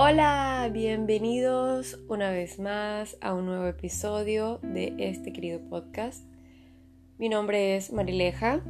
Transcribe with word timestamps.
Hola, 0.00 0.70
bienvenidos 0.72 1.98
una 2.06 2.30
vez 2.30 2.60
más 2.60 3.16
a 3.20 3.34
un 3.34 3.46
nuevo 3.46 3.66
episodio 3.66 4.60
de 4.62 4.94
este 4.96 5.32
querido 5.32 5.58
podcast. 5.68 6.22
Mi 7.18 7.28
nombre 7.28 7.74
es 7.74 7.92
Marileja 7.92 8.62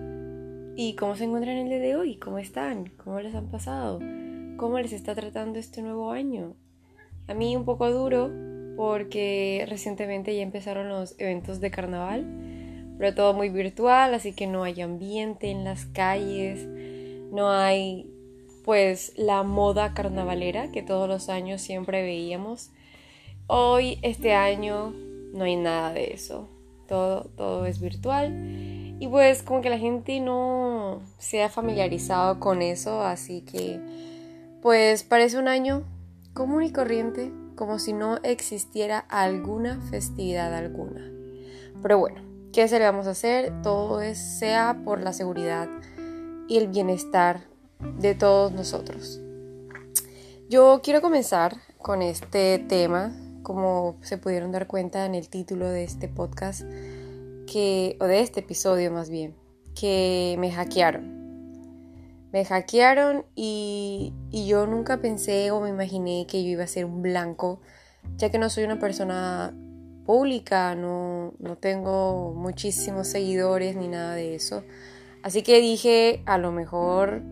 y 0.74 0.96
¿cómo 0.96 1.16
se 1.16 1.24
encuentran 1.24 1.58
el 1.58 1.68
día 1.68 1.80
de 1.80 1.96
hoy? 1.96 2.16
¿Cómo 2.16 2.38
están? 2.38 2.86
¿Cómo 3.04 3.20
les 3.20 3.34
han 3.34 3.50
pasado? 3.50 4.00
¿Cómo 4.56 4.78
les 4.78 4.94
está 4.94 5.14
tratando 5.14 5.58
este 5.58 5.82
nuevo 5.82 6.12
año? 6.12 6.56
A 7.26 7.34
mí 7.34 7.54
un 7.56 7.66
poco 7.66 7.90
duro 7.90 8.30
porque 8.78 9.66
recientemente 9.68 10.34
ya 10.34 10.40
empezaron 10.40 10.88
los 10.88 11.14
eventos 11.18 11.60
de 11.60 11.70
carnaval, 11.70 12.24
pero 12.98 13.14
todo 13.14 13.34
muy 13.34 13.50
virtual, 13.50 14.14
así 14.14 14.32
que 14.32 14.46
no 14.46 14.64
hay 14.64 14.80
ambiente 14.80 15.50
en 15.50 15.64
las 15.64 15.84
calles, 15.84 16.66
no 17.30 17.50
hay 17.50 18.14
pues 18.68 19.14
la 19.16 19.44
moda 19.44 19.94
carnavalera 19.94 20.70
que 20.70 20.82
todos 20.82 21.08
los 21.08 21.30
años 21.30 21.62
siempre 21.62 22.02
veíamos. 22.02 22.68
Hoy, 23.46 23.98
este 24.02 24.34
año, 24.34 24.92
no 25.32 25.44
hay 25.44 25.56
nada 25.56 25.94
de 25.94 26.12
eso. 26.12 26.50
Todo, 26.86 27.30
todo 27.34 27.64
es 27.64 27.80
virtual. 27.80 28.30
Y 29.00 29.08
pues 29.08 29.42
como 29.42 29.62
que 29.62 29.70
la 29.70 29.78
gente 29.78 30.20
no 30.20 31.00
se 31.16 31.42
ha 31.42 31.48
familiarizado 31.48 32.40
con 32.40 32.60
eso, 32.60 33.00
así 33.00 33.40
que 33.40 33.80
pues 34.60 35.02
parece 35.02 35.38
un 35.38 35.48
año 35.48 35.84
común 36.34 36.62
y 36.62 36.70
corriente, 36.70 37.32
como 37.56 37.78
si 37.78 37.94
no 37.94 38.18
existiera 38.22 38.98
alguna 38.98 39.80
festividad 39.90 40.54
alguna. 40.54 41.10
Pero 41.80 41.98
bueno, 42.00 42.20
¿qué 42.52 42.68
se 42.68 42.78
le 42.78 42.84
vamos 42.84 43.06
a 43.06 43.12
hacer? 43.12 43.50
Todo 43.62 44.02
es 44.02 44.18
sea 44.18 44.82
por 44.84 45.00
la 45.00 45.14
seguridad 45.14 45.70
y 46.48 46.58
el 46.58 46.68
bienestar 46.68 47.47
de 47.80 48.14
todos 48.14 48.52
nosotros. 48.52 49.20
Yo 50.48 50.80
quiero 50.82 51.00
comenzar 51.00 51.56
con 51.78 52.02
este 52.02 52.58
tema, 52.58 53.14
como 53.42 53.96
se 54.02 54.18
pudieron 54.18 54.52
dar 54.52 54.66
cuenta 54.66 55.04
en 55.06 55.14
el 55.14 55.28
título 55.28 55.68
de 55.68 55.84
este 55.84 56.08
podcast, 56.08 56.62
que, 57.46 57.96
o 58.00 58.04
de 58.06 58.20
este 58.20 58.40
episodio 58.40 58.90
más 58.90 59.10
bien, 59.10 59.34
que 59.74 60.36
me 60.38 60.50
hackearon. 60.50 61.18
Me 62.32 62.44
hackearon 62.44 63.24
y, 63.34 64.12
y 64.30 64.46
yo 64.46 64.66
nunca 64.66 65.00
pensé 65.00 65.50
o 65.50 65.60
me 65.60 65.70
imaginé 65.70 66.26
que 66.28 66.42
yo 66.42 66.50
iba 66.50 66.64
a 66.64 66.66
ser 66.66 66.84
un 66.84 67.02
blanco, 67.02 67.60
ya 68.16 68.30
que 68.30 68.38
no 68.38 68.50
soy 68.50 68.64
una 68.64 68.78
persona 68.78 69.54
pública, 70.04 70.74
no, 70.74 71.34
no 71.38 71.56
tengo 71.56 72.32
muchísimos 72.34 73.08
seguidores 73.08 73.76
ni 73.76 73.88
nada 73.88 74.14
de 74.14 74.34
eso. 74.34 74.62
Así 75.22 75.42
que 75.42 75.60
dije, 75.60 76.22
a 76.24 76.38
lo 76.38 76.52
mejor 76.52 77.22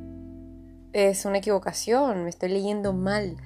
es 0.97 1.27
una 1.27 1.39
equivocación, 1.39 2.25
me 2.25 2.31
estoy 2.31 2.49
leyendo 2.49 2.95
mal. 2.95 3.37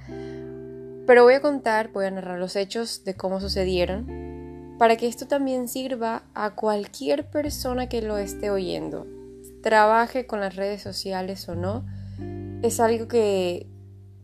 Pero 1.04 1.24
voy 1.24 1.34
a 1.34 1.40
contar, 1.40 1.90
voy 1.90 2.04
a 2.04 2.10
narrar 2.12 2.38
los 2.38 2.54
hechos 2.54 3.02
de 3.02 3.16
cómo 3.16 3.40
sucedieron, 3.40 4.76
para 4.78 4.96
que 4.96 5.08
esto 5.08 5.26
también 5.26 5.66
sirva 5.66 6.22
a 6.32 6.54
cualquier 6.54 7.28
persona 7.28 7.88
que 7.88 8.02
lo 8.02 8.18
esté 8.18 8.50
oyendo, 8.50 9.04
trabaje 9.64 10.28
con 10.28 10.38
las 10.38 10.54
redes 10.54 10.80
sociales 10.80 11.48
o 11.48 11.56
no. 11.56 11.84
Es 12.62 12.78
algo 12.78 13.08
que, 13.08 13.66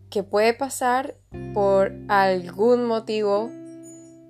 que 0.08 0.22
puede 0.22 0.54
pasar 0.54 1.16
por 1.52 1.92
algún 2.06 2.84
motivo 2.84 3.50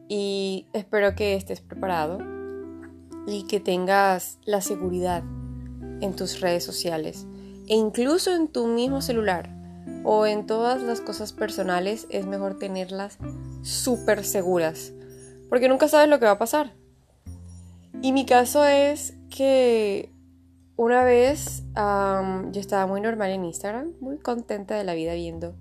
y 0.09 0.69
espero 0.73 1.15
que 1.15 1.35
estés 1.35 1.61
preparado 1.61 2.19
y 3.27 3.47
que 3.47 3.61
tengas 3.61 4.39
la 4.47 4.63
seguridad 4.63 5.23
en 6.01 6.17
tus 6.17 6.41
redes 6.41 6.65
sociales 6.65 7.27
e 7.67 7.75
incluso 7.75 8.35
en 8.35 8.49
tu 8.49 8.67
mismo 8.67 9.01
celular 9.01 9.51
o 10.05 10.27
en 10.27 10.47
todas 10.47 10.83
las 10.83 11.01
cosas 11.01 11.33
personales 11.33 12.07
es 12.11 12.27
mejor 12.27 12.59
tenerlas 12.59 13.19
súper 13.63 14.25
seguras 14.25 14.93
porque 15.49 15.69
nunca 15.69 15.89
sabes 15.89 16.09
lo 16.09 16.19
que 16.19 16.27
va 16.27 16.33
a 16.33 16.39
pasar. 16.39 16.73
Y 18.03 18.13
mi 18.13 18.27
caso 18.27 18.65
es 18.65 19.15
que 19.31 20.13
una 20.77 21.05
vez 21.05 21.63
yo 21.75 22.61
estaba 22.61 22.87
muy 22.87 23.01
normal 23.01 23.31
en 23.31 23.45
Instagram, 23.45 23.93
muy 24.01 24.19
contenta 24.19 24.75
de 24.77 24.85
la 24.85 24.95
vida 24.95 25.15
viendo, 25.15 25.55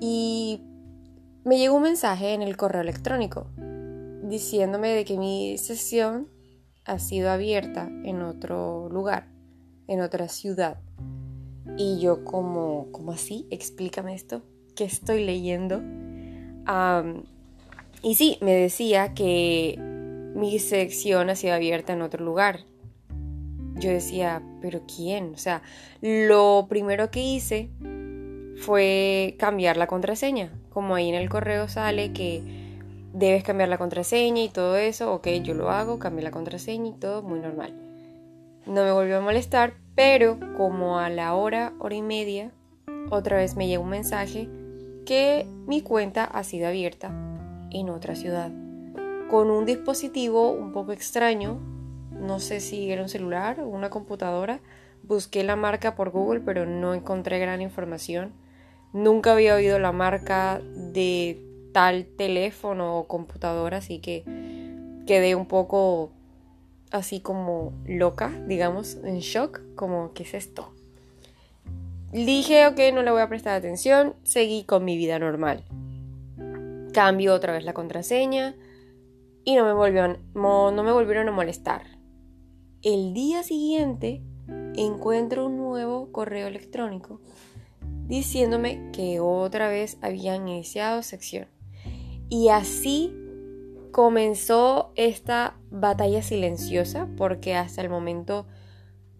y 0.00 0.62
me 1.44 1.58
llegó 1.58 1.76
un 1.76 1.84
mensaje 1.84 2.34
en 2.34 2.42
el 2.42 2.56
correo 2.56 2.82
electrónico 2.82 3.46
diciéndome 4.24 4.88
de 4.88 5.04
que 5.04 5.16
mi 5.16 5.56
sesión 5.58 6.28
ha 6.84 6.98
sido 6.98 7.30
abierta 7.30 7.88
en 8.04 8.22
otro 8.22 8.88
lugar, 8.88 9.28
en 9.86 10.00
otra 10.00 10.28
ciudad. 10.28 10.78
Y 11.76 12.00
yo 12.00 12.24
como, 12.24 12.90
como 12.92 13.12
así, 13.12 13.46
explícame 13.50 14.14
esto, 14.14 14.42
¿qué 14.74 14.84
estoy 14.84 15.24
leyendo? 15.24 15.82
y 18.02 18.16
sí, 18.16 18.38
me 18.40 18.52
decía 18.52 19.14
que 19.14 19.78
mi 20.34 20.58
sección 20.58 21.30
ha 21.30 21.36
sido 21.36 21.54
abierta 21.54 21.92
en 21.92 22.02
otro 22.02 22.24
lugar. 22.24 22.60
Yo 23.76 23.90
decía, 23.90 24.42
pero 24.60 24.82
¿quién? 24.86 25.32
O 25.34 25.38
sea, 25.38 25.62
lo 26.00 26.66
primero 26.68 27.10
que 27.10 27.22
hice 27.22 27.70
fue 28.56 29.36
cambiar 29.38 29.76
la 29.76 29.86
contraseña. 29.86 30.50
Como 30.70 30.94
ahí 30.94 31.08
en 31.08 31.14
el 31.14 31.28
correo 31.28 31.68
sale 31.68 32.12
que 32.12 32.42
debes 33.12 33.44
cambiar 33.44 33.68
la 33.68 33.78
contraseña 33.78 34.42
y 34.42 34.48
todo 34.48 34.76
eso, 34.76 35.12
ok, 35.14 35.28
yo 35.42 35.54
lo 35.54 35.70
hago, 35.70 35.98
cambié 35.98 36.22
la 36.22 36.30
contraseña 36.30 36.88
y 36.88 36.98
todo, 36.98 37.22
muy 37.22 37.40
normal. 37.40 37.74
No 38.66 38.82
me 38.82 38.92
volvió 38.92 39.18
a 39.18 39.20
molestar, 39.20 39.74
pero 39.96 40.38
como 40.56 40.98
a 40.98 41.08
la 41.08 41.34
hora, 41.34 41.72
hora 41.80 41.94
y 41.96 42.02
media, 42.02 42.52
otra 43.10 43.38
vez 43.38 43.56
me 43.56 43.66
llegó 43.66 43.82
un 43.82 43.90
mensaje 43.90 44.48
que 45.06 45.46
mi 45.66 45.80
cuenta 45.80 46.24
ha 46.24 46.44
sido 46.44 46.68
abierta 46.68 47.10
en 47.70 47.88
otra 47.88 48.14
ciudad. 48.14 48.52
Con 49.30 49.50
un 49.50 49.64
dispositivo 49.64 50.52
un 50.52 50.72
poco 50.72 50.92
extraño, 50.92 51.58
no 52.12 52.38
sé 52.40 52.60
si 52.60 52.90
era 52.90 53.02
un 53.02 53.08
celular 53.08 53.60
o 53.60 53.68
una 53.68 53.90
computadora. 53.90 54.60
Busqué 55.02 55.42
la 55.44 55.56
marca 55.56 55.94
por 55.94 56.10
Google, 56.10 56.40
pero 56.40 56.66
no 56.66 56.94
encontré 56.94 57.38
gran 57.38 57.62
información. 57.62 58.32
Nunca 58.92 59.32
había 59.32 59.54
oído 59.54 59.78
la 59.78 59.92
marca 59.92 60.60
de 60.92 61.42
tal 61.72 62.06
teléfono 62.16 62.98
o 62.98 63.08
computadora, 63.08 63.78
así 63.78 63.98
que 63.98 64.24
quedé 65.06 65.34
un 65.34 65.46
poco 65.46 66.10
así 66.90 67.20
como 67.20 67.72
loca, 67.86 68.30
digamos, 68.46 68.96
en 69.04 69.18
shock, 69.18 69.60
como, 69.74 70.12
¿qué 70.12 70.22
es 70.22 70.34
esto? 70.34 70.72
Dije, 72.12 72.66
ok, 72.66 72.78
no 72.94 73.02
le 73.02 73.10
voy 73.10 73.20
a 73.20 73.28
prestar 73.28 73.54
atención, 73.54 74.14
seguí 74.22 74.64
con 74.64 74.84
mi 74.84 74.96
vida 74.96 75.18
normal. 75.18 75.64
Cambio 76.92 77.34
otra 77.34 77.52
vez 77.52 77.64
la 77.64 77.74
contraseña 77.74 78.54
y 79.44 79.54
no 79.54 79.64
me, 79.64 79.72
volvieron, 79.72 80.18
no 80.34 80.82
me 80.82 80.92
volvieron 80.92 81.28
a 81.28 81.32
molestar. 81.32 81.82
El 82.82 83.12
día 83.12 83.42
siguiente 83.42 84.22
encuentro 84.76 85.46
un 85.46 85.56
nuevo 85.56 86.12
correo 86.12 86.46
electrónico 86.46 87.20
diciéndome 88.06 88.90
que 88.92 89.20
otra 89.20 89.68
vez 89.68 89.98
habían 90.00 90.48
iniciado 90.48 91.02
sección. 91.02 91.48
Y 92.28 92.48
así 92.48 93.12
comenzó 93.96 94.92
esta 94.94 95.56
batalla 95.70 96.20
silenciosa 96.20 97.08
porque 97.16 97.54
hasta 97.54 97.80
el 97.80 97.88
momento 97.88 98.46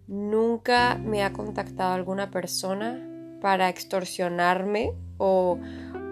nunca 0.05 0.99
me 1.03 1.23
ha 1.23 1.33
contactado 1.33 1.95
alguna 1.95 2.29
persona 2.29 3.03
para 3.41 3.69
extorsionarme 3.69 4.93
o 5.17 5.57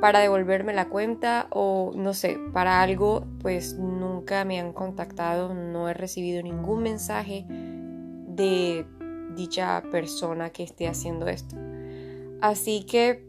para 0.02 0.22
devolverme 0.22 0.74
la 0.74 0.90
cuenta 0.90 1.46
o 1.52 1.92
no 1.96 2.16
sé, 2.16 2.40
para 2.54 2.82
algo, 2.82 3.28
pues 3.40 3.76
nunca 3.76 4.44
me 4.46 4.60
han 4.60 4.74
contactado, 4.74 5.54
no 5.54 5.88
he 5.88 5.94
recibido 5.94 6.42
ningún 6.42 6.82
mensaje 6.82 7.46
de 7.48 8.88
dicha 9.36 9.84
persona 9.92 10.50
que 10.50 10.64
esté 10.64 10.88
haciendo 10.88 11.28
esto. 11.28 11.56
Así 12.42 12.84
que 12.84 13.28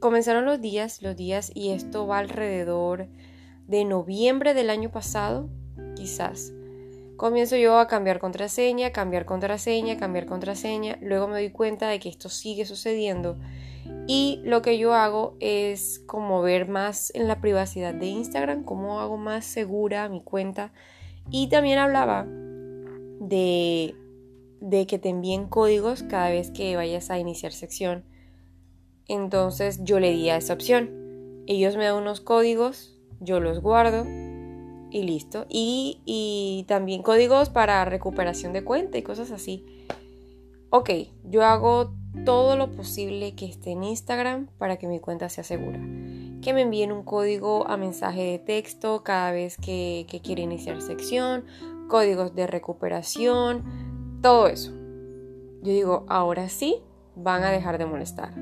comenzaron 0.00 0.46
los 0.46 0.58
días, 0.58 1.02
los 1.02 1.16
días 1.16 1.52
y 1.54 1.72
esto 1.72 2.06
va 2.06 2.16
alrededor 2.16 3.08
de 3.70 3.84
noviembre 3.84 4.52
del 4.52 4.68
año 4.68 4.90
pasado, 4.90 5.48
quizás. 5.94 6.52
Comienzo 7.16 7.56
yo 7.56 7.78
a 7.78 7.86
cambiar 7.86 8.18
contraseña, 8.18 8.90
cambiar 8.90 9.26
contraseña, 9.26 9.96
cambiar 9.96 10.26
contraseña. 10.26 10.98
Luego 11.00 11.28
me 11.28 11.34
doy 11.34 11.50
cuenta 11.50 11.88
de 11.88 12.00
que 12.00 12.08
esto 12.08 12.28
sigue 12.28 12.64
sucediendo. 12.64 13.38
Y 14.08 14.40
lo 14.42 14.60
que 14.60 14.76
yo 14.78 14.94
hago 14.94 15.36
es 15.38 16.00
como 16.06 16.42
ver 16.42 16.68
más 16.68 17.12
en 17.14 17.28
la 17.28 17.40
privacidad 17.40 17.94
de 17.94 18.06
Instagram, 18.06 18.64
cómo 18.64 19.00
hago 19.00 19.16
más 19.16 19.44
segura 19.44 20.08
mi 20.08 20.20
cuenta. 20.20 20.72
Y 21.30 21.48
también 21.48 21.78
hablaba 21.78 22.26
de, 23.20 23.94
de 24.60 24.86
que 24.86 24.98
te 24.98 25.10
envíen 25.10 25.46
códigos 25.46 26.02
cada 26.02 26.30
vez 26.30 26.50
que 26.50 26.74
vayas 26.74 27.10
a 27.10 27.20
iniciar 27.20 27.52
sección. 27.52 28.04
Entonces 29.06 29.84
yo 29.84 30.00
le 30.00 30.10
di 30.10 30.28
a 30.30 30.38
esa 30.38 30.54
opción. 30.54 31.44
Ellos 31.46 31.76
me 31.76 31.84
dan 31.84 31.96
unos 31.96 32.20
códigos 32.20 32.89
yo 33.20 33.40
los 33.40 33.60
guardo 33.60 34.04
y 34.90 35.02
listo. 35.02 35.46
Y, 35.48 36.64
también 36.68 37.02
códigos 37.02 37.48
para 37.48 37.84
recuperación 37.84 38.52
de 38.52 38.64
cuenta 38.64 38.98
y 38.98 39.02
cosas 39.02 39.30
así. 39.30 39.64
Ok, 40.70 40.90
yo 41.24 41.44
hago 41.44 41.94
todo 42.24 42.56
lo 42.56 42.72
posible 42.72 43.34
que 43.34 43.46
esté 43.46 43.72
en 43.72 43.84
Instagram 43.84 44.48
para 44.58 44.76
que 44.76 44.88
mi 44.88 45.00
cuenta 45.00 45.28
sea 45.28 45.44
segura. 45.44 45.78
que 46.42 46.54
me 46.54 46.62
envíen 46.62 46.90
un 46.90 47.02
código 47.02 47.68
a 47.68 47.76
mensaje 47.76 48.22
de 48.22 48.38
texto 48.38 49.02
cada 49.04 49.30
vez 49.30 49.58
que, 49.58 50.06
que 50.08 50.40
iniciar 50.40 50.80
sección, 50.80 51.44
códigos 51.86 52.34
de 52.34 52.46
recuperación, 52.46 54.18
todo 54.22 54.46
eso. 54.46 54.72
Yo 55.62 55.72
digo, 55.72 56.06
ahora 56.08 56.48
sí, 56.48 56.82
van 57.14 57.42
a 57.42 57.50
dejar 57.50 57.76
de 57.76 57.84
molestar. 57.84 58.32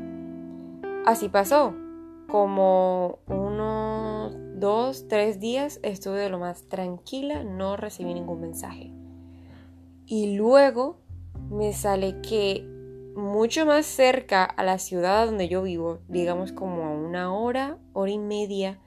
Así 1.07 1.29
pasó. 1.29 1.75
Como 2.29 3.19
unos 3.27 4.37
dos, 4.61 5.09
tres 5.09 5.41
días 5.41 5.81
estuve 5.83 6.21
de 6.21 6.29
lo 6.29 6.39
más 6.39 6.69
tranquila, 6.69 7.45
no 7.45 7.77
recibí 7.77 8.15
ningún 8.15 8.41
mensaje. 8.41 8.93
Y 10.07 10.37
luego 10.37 11.01
me 11.51 11.73
sale 11.73 12.21
que 12.21 12.65
mucho 13.15 13.67
más 13.67 13.87
cerca 13.87 14.45
a 14.45 14.63
la 14.65 14.79
ciudad 14.79 15.27
donde 15.27 15.49
yo 15.49 15.63
vivo, 15.63 15.99
digamos 16.09 16.53
como 16.53 16.85
a 16.85 16.91
una 16.91 17.35
hora, 17.35 17.79
hora 17.93 18.11
y 18.11 18.19
media, 18.19 18.79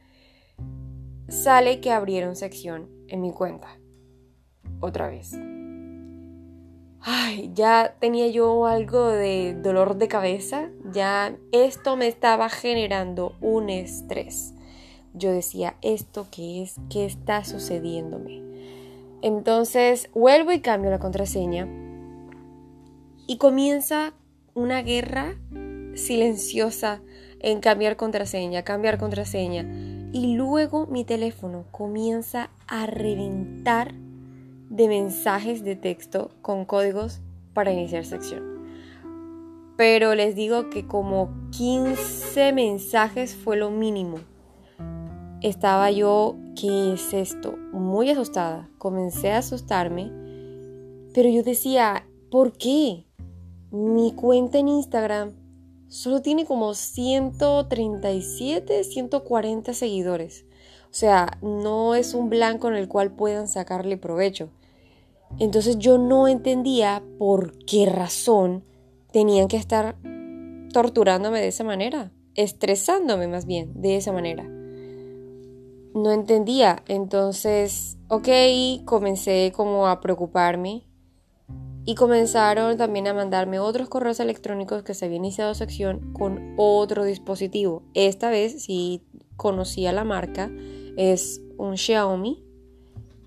sale 1.27 1.81
que 1.81 1.91
abrieron 1.91 2.35
sección 2.35 2.89
en 3.07 3.21
mi 3.21 3.31
cuenta. 3.31 3.67
Otra 4.79 5.09
vez. 5.09 5.33
Ay, 7.01 7.51
ya 7.53 7.95
tenía 7.99 8.27
yo 8.27 8.67
algo 8.67 9.07
de 9.07 9.55
dolor 9.55 9.97
de 9.97 10.07
cabeza, 10.07 10.69
ya 10.91 11.35
esto 11.51 11.97
me 11.97 12.07
estaba 12.07 12.47
generando 12.49 13.35
un 13.41 13.69
estrés. 13.69 14.53
Yo 15.13 15.31
decía, 15.31 15.75
¿esto 15.81 16.27
qué 16.31 16.63
es? 16.63 16.75
¿Qué 16.89 17.05
está 17.05 17.43
sucediéndome? 17.43 18.41
Entonces 19.21 20.09
vuelvo 20.13 20.51
y 20.51 20.61
cambio 20.61 20.89
la 20.89 20.99
contraseña 20.99 21.67
y 23.27 23.37
comienza 23.37 24.13
una 24.53 24.81
guerra 24.81 25.35
silenciosa 25.95 27.01
en 27.39 27.59
cambiar 27.59 27.95
contraseña, 27.95 28.63
cambiar 28.63 28.97
contraseña. 28.97 29.65
Y 30.13 30.35
luego 30.35 30.87
mi 30.87 31.05
teléfono 31.05 31.65
comienza 31.71 32.49
a 32.67 32.85
reventar 32.85 33.93
de 34.69 34.87
mensajes 34.87 35.63
de 35.63 35.75
texto 35.75 36.31
con 36.41 36.65
códigos 36.65 37.21
para 37.53 37.71
iniciar 37.71 38.05
sección. 38.05 38.51
Pero 39.77 40.13
les 40.15 40.35
digo 40.35 40.69
que 40.69 40.85
como 40.85 41.29
15 41.51 42.53
mensajes 42.53 43.35
fue 43.35 43.57
lo 43.57 43.69
mínimo. 43.71 44.19
Estaba 45.41 45.89
yo, 45.89 46.35
¿qué 46.55 46.93
es 46.93 47.15
esto? 47.15 47.57
Muy 47.73 48.11
asustada. 48.11 48.69
Comencé 48.77 49.31
a 49.31 49.39
asustarme. 49.39 50.11
Pero 51.15 51.29
yo 51.29 51.41
decía, 51.41 52.07
¿por 52.29 52.53
qué? 52.53 53.07
Mi 53.71 54.13
cuenta 54.13 54.59
en 54.59 54.67
Instagram 54.67 55.33
solo 55.87 56.21
tiene 56.21 56.45
como 56.45 56.75
137, 56.75 58.83
140 58.83 59.73
seguidores. 59.73 60.45
O 60.83 60.93
sea, 60.93 61.39
no 61.41 61.95
es 61.95 62.13
un 62.13 62.29
blanco 62.29 62.67
en 62.67 62.75
el 62.75 62.87
cual 62.87 63.11
puedan 63.11 63.47
sacarle 63.47 63.97
provecho. 63.97 64.51
Entonces 65.39 65.79
yo 65.79 65.97
no 65.97 66.27
entendía 66.27 67.01
por 67.17 67.57
qué 67.65 67.87
razón 67.87 68.63
tenían 69.11 69.47
que 69.47 69.57
estar 69.57 69.95
torturándome 70.71 71.41
de 71.41 71.47
esa 71.47 71.63
manera, 71.63 72.11
estresándome 72.35 73.27
más 73.27 73.47
bien 73.47 73.81
de 73.81 73.97
esa 73.97 74.11
manera. 74.11 74.60
No 75.93 76.11
entendía, 76.11 76.83
entonces, 76.87 77.97
ok, 78.07 78.27
comencé 78.85 79.51
como 79.53 79.87
a 79.87 79.99
preocuparme 79.99 80.85
y 81.83 81.95
comenzaron 81.95 82.77
también 82.77 83.07
a 83.07 83.13
mandarme 83.13 83.59
otros 83.59 83.89
correos 83.89 84.21
electrónicos 84.21 84.83
que 84.83 84.93
se 84.93 85.05
había 85.05 85.17
iniciado 85.17 85.53
sección 85.53 86.13
con 86.13 86.53
otro 86.57 87.03
dispositivo. 87.03 87.83
Esta 87.93 88.29
vez 88.29 88.63
sí 88.63 89.03
conocía 89.35 89.91
la 89.91 90.05
marca, 90.05 90.49
es 90.95 91.41
un 91.57 91.75
Xiaomi. 91.75 92.41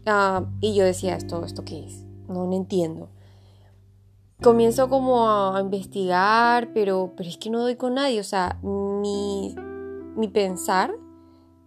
Ah, 0.07 0.47
y 0.61 0.75
yo 0.75 0.85
decía, 0.85 1.17
¿esto, 1.17 1.45
¿esto 1.45 1.65
qué 1.65 1.85
es? 1.85 2.05
No, 2.29 2.47
no 2.47 2.55
entiendo. 2.55 3.11
Comienzo 4.43 4.89
como 4.89 5.29
a 5.29 5.61
investigar, 5.61 6.73
pero, 6.73 7.13
pero 7.17 7.29
es 7.29 7.37
que 7.37 7.51
no 7.51 7.61
doy 7.61 7.77
con 7.77 7.95
nadie. 7.95 8.21
O 8.21 8.25
sea, 8.25 8.59
mi, 8.63 9.55
mi 10.17 10.29
pensar 10.29 10.95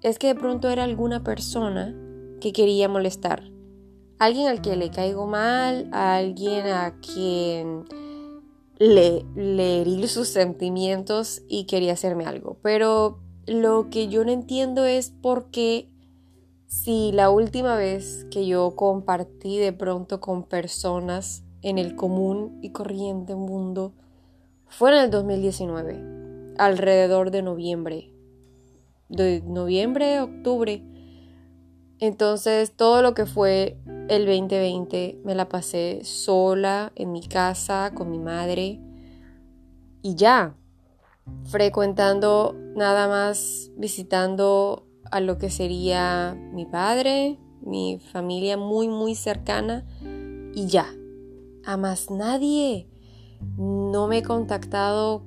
es 0.01 0.19
que 0.19 0.27
de 0.27 0.35
pronto 0.35 0.69
era 0.69 0.83
alguna 0.83 1.23
persona 1.23 1.95
que 2.39 2.53
quería 2.53 2.87
molestar 2.87 3.43
alguien 4.19 4.47
al 4.47 4.61
que 4.61 4.75
le 4.75 4.89
caigo 4.89 5.27
mal, 5.27 5.89
alguien 5.91 6.67
a 6.67 6.95
quien 6.99 7.85
le, 8.77 9.25
le 9.35 9.81
herí 9.81 10.07
sus 10.07 10.27
sentimientos 10.27 11.41
y 11.47 11.65
quería 11.65 11.93
hacerme 11.93 12.25
algo. 12.25 12.57
Pero 12.61 13.19
lo 13.45 13.89
que 13.89 14.07
yo 14.07 14.23
no 14.25 14.31
entiendo 14.31 14.85
es 14.85 15.11
por 15.11 15.49
qué 15.51 15.89
si 16.67 17.11
la 17.11 17.29
última 17.29 17.75
vez 17.75 18.25
que 18.29 18.45
yo 18.45 18.75
compartí 18.75 19.57
de 19.57 19.71
pronto 19.71 20.19
con 20.19 20.43
personas 20.43 21.43
en 21.61 21.77
el 21.77 21.95
común 21.95 22.59
y 22.61 22.71
corriente 22.71 23.35
mundo 23.35 23.93
fue 24.67 24.91
en 24.91 25.05
el 25.05 25.11
2019, 25.11 26.55
alrededor 26.57 27.31
de 27.31 27.41
noviembre, 27.41 28.11
de 29.09 29.41
noviembre, 29.45 30.21
octubre. 30.21 30.83
Entonces 31.99 32.75
todo 32.75 33.01
lo 33.01 33.13
que 33.13 33.25
fue 33.25 33.77
el 34.09 34.25
2020 34.25 35.21
me 35.23 35.35
la 35.35 35.49
pasé 35.49 36.01
sola 36.03 36.91
en 36.95 37.11
mi 37.11 37.27
casa 37.27 37.91
con 37.95 38.11
mi 38.11 38.19
madre 38.19 38.79
y 40.01 40.15
ya, 40.15 40.55
frecuentando 41.45 42.55
nada 42.75 43.07
más, 43.07 43.71
visitando 43.75 44.87
a 45.11 45.19
lo 45.19 45.37
que 45.37 45.49
sería 45.49 46.37
mi 46.53 46.65
padre, 46.65 47.39
mi 47.61 47.99
familia 48.11 48.57
muy 48.57 48.87
muy 48.87 49.15
cercana 49.15 49.85
y 50.53 50.67
ya, 50.67 50.85
a 51.65 51.77
más 51.77 52.09
nadie. 52.11 52.87
No 53.57 54.07
me 54.07 54.19
he 54.19 54.23
contactado 54.23 55.23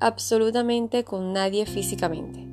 absolutamente 0.00 1.04
con 1.04 1.32
nadie 1.32 1.66
físicamente. 1.66 2.47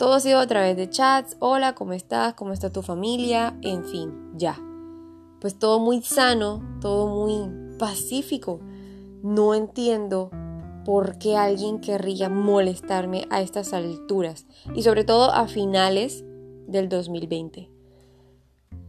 Todo 0.00 0.14
ha 0.14 0.20
sido 0.20 0.38
a 0.38 0.46
través 0.46 0.78
de 0.78 0.88
chats, 0.88 1.36
hola, 1.40 1.74
¿cómo 1.74 1.92
estás? 1.92 2.32
¿Cómo 2.32 2.54
está 2.54 2.72
tu 2.72 2.80
familia? 2.80 3.58
En 3.60 3.84
fin, 3.84 4.30
ya 4.34 4.58
pues 5.42 5.58
todo 5.58 5.78
muy 5.78 6.00
sano, 6.00 6.62
todo 6.80 7.06
muy 7.06 7.76
pacífico. 7.78 8.60
No 9.22 9.54
entiendo 9.54 10.30
por 10.86 11.18
qué 11.18 11.36
alguien 11.36 11.82
querría 11.82 12.30
molestarme 12.30 13.26
a 13.28 13.42
estas 13.42 13.74
alturas 13.74 14.46
y 14.74 14.84
sobre 14.84 15.04
todo 15.04 15.32
a 15.32 15.46
finales 15.48 16.24
del 16.66 16.88
2020. 16.88 17.70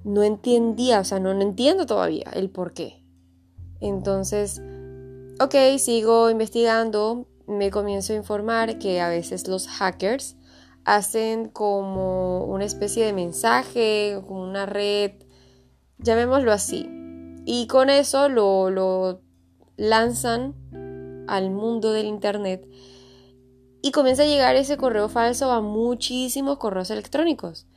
No 0.06 0.24
entendía, 0.24 1.02
o 1.02 1.04
sea, 1.04 1.20
no, 1.20 1.32
entiendo 1.32 1.86
todavía 1.86 2.32
el 2.34 2.50
por 2.50 2.72
qué. 2.72 3.04
Entonces, 3.82 4.62
ok, 5.42 5.56
sigo 5.78 6.30
investigando, 6.30 7.28
me 7.48 7.70
comienzo 7.70 8.14
a 8.14 8.16
informar 8.16 8.80
que 8.80 9.02
a 9.02 9.10
veces 9.10 9.50
los 9.50 9.68
hackers 9.68 10.38
hacen 10.86 11.50
como 11.50 12.46
una 12.46 12.66
especie 12.66 13.06
de 13.06 13.14
mensaje, 13.14 14.20
como 14.28 14.44
una 14.44 14.66
red 14.66 15.14
llamémoslo 16.02 16.52
así. 16.52 16.90
Y 17.46 17.68
con 17.68 17.90
eso 17.90 18.30
lo, 18.30 18.70
lo 18.70 19.22
lanzan 19.78 20.56
al 21.28 21.52
mundo 21.52 21.92
del 21.92 22.06
Internet 22.06 22.68
y 23.82 23.92
comienza 23.92 24.24
a 24.24 24.28
llegar 24.28 24.56
ese 24.56 24.78
correo 24.78 25.10
falso 25.10 25.52
a 25.52 25.62
muchísimos 25.62 26.58
correos 26.58 26.92
electrónicos 26.92 27.68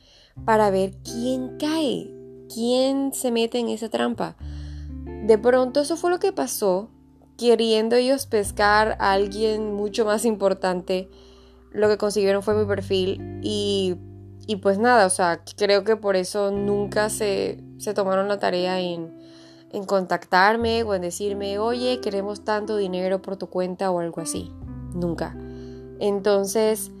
para 0.43 0.69
ver 0.69 0.97
quién 1.03 1.57
cae, 1.57 2.13
quién 2.53 3.13
se 3.13 3.31
mete 3.31 3.59
en 3.59 3.69
esa 3.69 3.89
trampa. 3.89 4.35
De 5.25 5.37
pronto 5.37 5.81
eso 5.81 5.97
fue 5.97 6.11
lo 6.11 6.19
que 6.19 6.31
pasó, 6.31 6.89
queriendo 7.37 7.95
ellos 7.95 8.27
pescar 8.27 8.97
a 8.99 9.13
alguien 9.13 9.73
mucho 9.73 10.05
más 10.05 10.25
importante. 10.25 11.09
Lo 11.75 11.87
que 11.89 11.97
consiguieron 11.97 12.41
fue 12.41 12.55
mi 12.55 12.65
perfil 12.65 13.39
y 13.43 13.97
y 14.47 14.57
pues 14.57 14.77
nada, 14.77 15.07
o 15.07 15.09
sea, 15.09 15.41
creo 15.57 15.83
que 15.83 15.95
por 15.95 16.15
eso 16.15 16.51
nunca 16.51 17.09
se, 17.09 17.63
tomaron 17.95 18.27
la 18.27 18.37
tarea 18.37 18.79
en, 18.79 19.11
en 19.71 19.85
contactarme 19.85 20.83
o 20.83 20.93
en 20.93 21.01
decirme, 21.01 21.57
oye, 21.57 21.99
queremos 21.99 22.43
tanto 22.43 22.77
dinero 22.77 23.21
por 23.21 23.37
tu 23.37 23.47
cuenta 23.47 23.89
o 23.89 23.99
algo 23.99 24.21
así. 24.21 24.51
Nunca. 24.93 25.35
Entonces, 25.99 26.91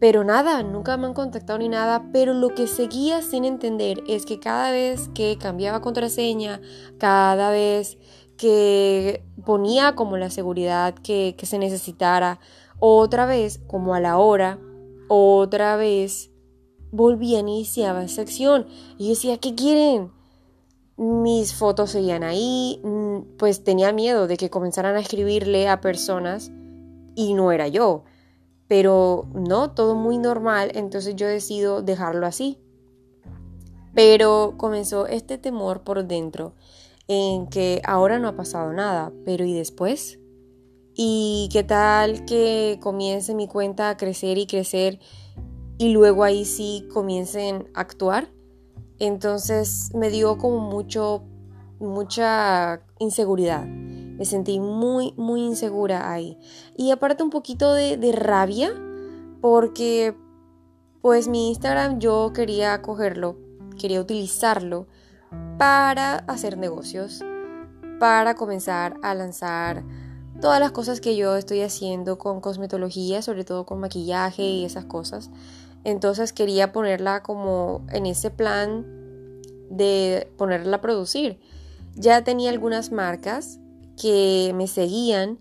pero 0.00 0.24
nada, 0.24 0.62
nunca 0.64 0.96
me 0.96 1.06
han 1.06 1.14
contactado 1.14 1.60
ni 1.60 1.68
nada, 1.68 2.10
pero 2.12 2.34
lo 2.34 2.54
que 2.54 2.66
seguía 2.66 3.22
sin 3.22 3.44
entender 3.44 4.02
es 4.08 4.26
que 4.26 4.40
cada 4.40 4.72
vez 4.72 5.08
que 5.14 5.38
cambiaba 5.38 5.80
contraseña, 5.80 6.60
cada 6.98 7.50
vez 7.50 7.96
que 8.36 9.24
ponía 9.44 9.94
como 9.94 10.16
la 10.16 10.30
seguridad 10.30 10.94
que, 10.94 11.36
que 11.38 11.46
se 11.46 11.58
necesitara, 11.58 12.40
otra 12.78 13.26
vez, 13.26 13.58
como 13.66 13.94
a 13.94 14.00
la 14.00 14.18
hora, 14.18 14.58
otra 15.08 15.76
vez 15.76 16.30
volví 16.92 17.36
a 17.36 17.40
iniciar 17.40 18.08
sección. 18.08 18.66
Y 18.98 19.04
yo 19.04 19.10
decía, 19.10 19.38
¿qué 19.38 19.54
quieren? 19.54 20.12
Mis 20.96 21.54
fotos 21.54 21.90
seguían 21.90 22.24
ahí, 22.24 22.80
mm, 22.82 23.36
pues 23.38 23.64
tenía 23.64 23.92
miedo 23.92 24.26
de 24.26 24.36
que 24.36 24.50
comenzaran 24.50 24.96
a 24.96 25.00
escribirle 25.00 25.68
a 25.68 25.80
personas 25.80 26.50
y 27.14 27.34
no 27.34 27.52
era 27.52 27.68
yo. 27.68 28.04
Pero 28.68 29.26
no, 29.34 29.72
todo 29.72 29.94
muy 29.94 30.18
normal, 30.18 30.72
entonces 30.74 31.14
yo 31.16 31.26
decido 31.26 31.82
dejarlo 31.82 32.26
así. 32.26 32.58
Pero 33.94 34.54
comenzó 34.56 35.06
este 35.06 35.38
temor 35.38 35.82
por 35.82 36.06
dentro 36.06 36.54
en 37.08 37.46
que 37.46 37.80
ahora 37.84 38.18
no 38.18 38.28
ha 38.28 38.36
pasado 38.36 38.72
nada, 38.72 39.12
pero 39.24 39.44
¿y 39.44 39.54
después? 39.54 40.18
¿Y 40.98 41.50
qué 41.52 41.62
tal 41.62 42.24
que 42.24 42.78
comience 42.80 43.34
mi 43.34 43.48
cuenta 43.48 43.90
a 43.90 43.98
crecer 43.98 44.38
y 44.38 44.46
crecer 44.46 44.98
y 45.76 45.90
luego 45.90 46.24
ahí 46.24 46.46
sí 46.46 46.88
comiencen 46.90 47.68
a 47.74 47.80
actuar? 47.80 48.30
Entonces 48.98 49.90
me 49.94 50.08
dio 50.08 50.38
como 50.38 50.58
mucho, 50.58 51.22
mucha 51.78 52.80
inseguridad. 52.98 53.66
Me 53.66 54.24
sentí 54.24 54.58
muy, 54.58 55.12
muy 55.18 55.42
insegura 55.42 56.10
ahí. 56.10 56.38
Y 56.78 56.90
aparte 56.92 57.22
un 57.22 57.28
poquito 57.28 57.74
de, 57.74 57.98
de 57.98 58.12
rabia 58.12 58.72
porque 59.42 60.16
pues 61.02 61.28
mi 61.28 61.50
Instagram 61.50 61.98
yo 61.98 62.32
quería 62.32 62.80
cogerlo, 62.80 63.36
quería 63.78 64.00
utilizarlo 64.00 64.86
para 65.58 66.20
hacer 66.20 66.56
negocios, 66.56 67.22
para 68.00 68.34
comenzar 68.34 68.98
a 69.02 69.12
lanzar 69.12 69.84
todas 70.40 70.60
las 70.60 70.72
cosas 70.72 71.00
que 71.00 71.16
yo 71.16 71.36
estoy 71.36 71.62
haciendo 71.62 72.18
con 72.18 72.40
cosmetología, 72.40 73.22
sobre 73.22 73.44
todo 73.44 73.66
con 73.66 73.80
maquillaje 73.80 74.42
y 74.42 74.64
esas 74.64 74.84
cosas. 74.84 75.30
Entonces 75.84 76.32
quería 76.32 76.72
ponerla 76.72 77.22
como 77.22 77.86
en 77.92 78.06
ese 78.06 78.30
plan 78.30 78.84
de 79.70 80.32
ponerla 80.36 80.76
a 80.76 80.80
producir. 80.80 81.40
Ya 81.94 82.24
tenía 82.24 82.50
algunas 82.50 82.92
marcas 82.92 83.58
que 84.00 84.52
me 84.54 84.66
seguían 84.66 85.38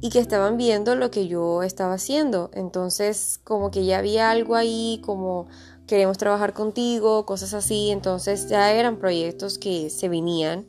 y 0.00 0.10
que 0.10 0.18
estaban 0.18 0.56
viendo 0.56 0.94
lo 0.94 1.10
que 1.10 1.26
yo 1.26 1.62
estaba 1.62 1.94
haciendo. 1.94 2.50
Entonces 2.52 3.40
como 3.44 3.70
que 3.70 3.84
ya 3.84 3.98
había 3.98 4.30
algo 4.30 4.54
ahí 4.54 5.00
como 5.04 5.46
queremos 5.86 6.18
trabajar 6.18 6.52
contigo, 6.52 7.26
cosas 7.26 7.54
así. 7.54 7.90
Entonces 7.90 8.48
ya 8.48 8.72
eran 8.72 8.98
proyectos 8.98 9.58
que 9.58 9.90
se 9.90 10.08
venían 10.08 10.66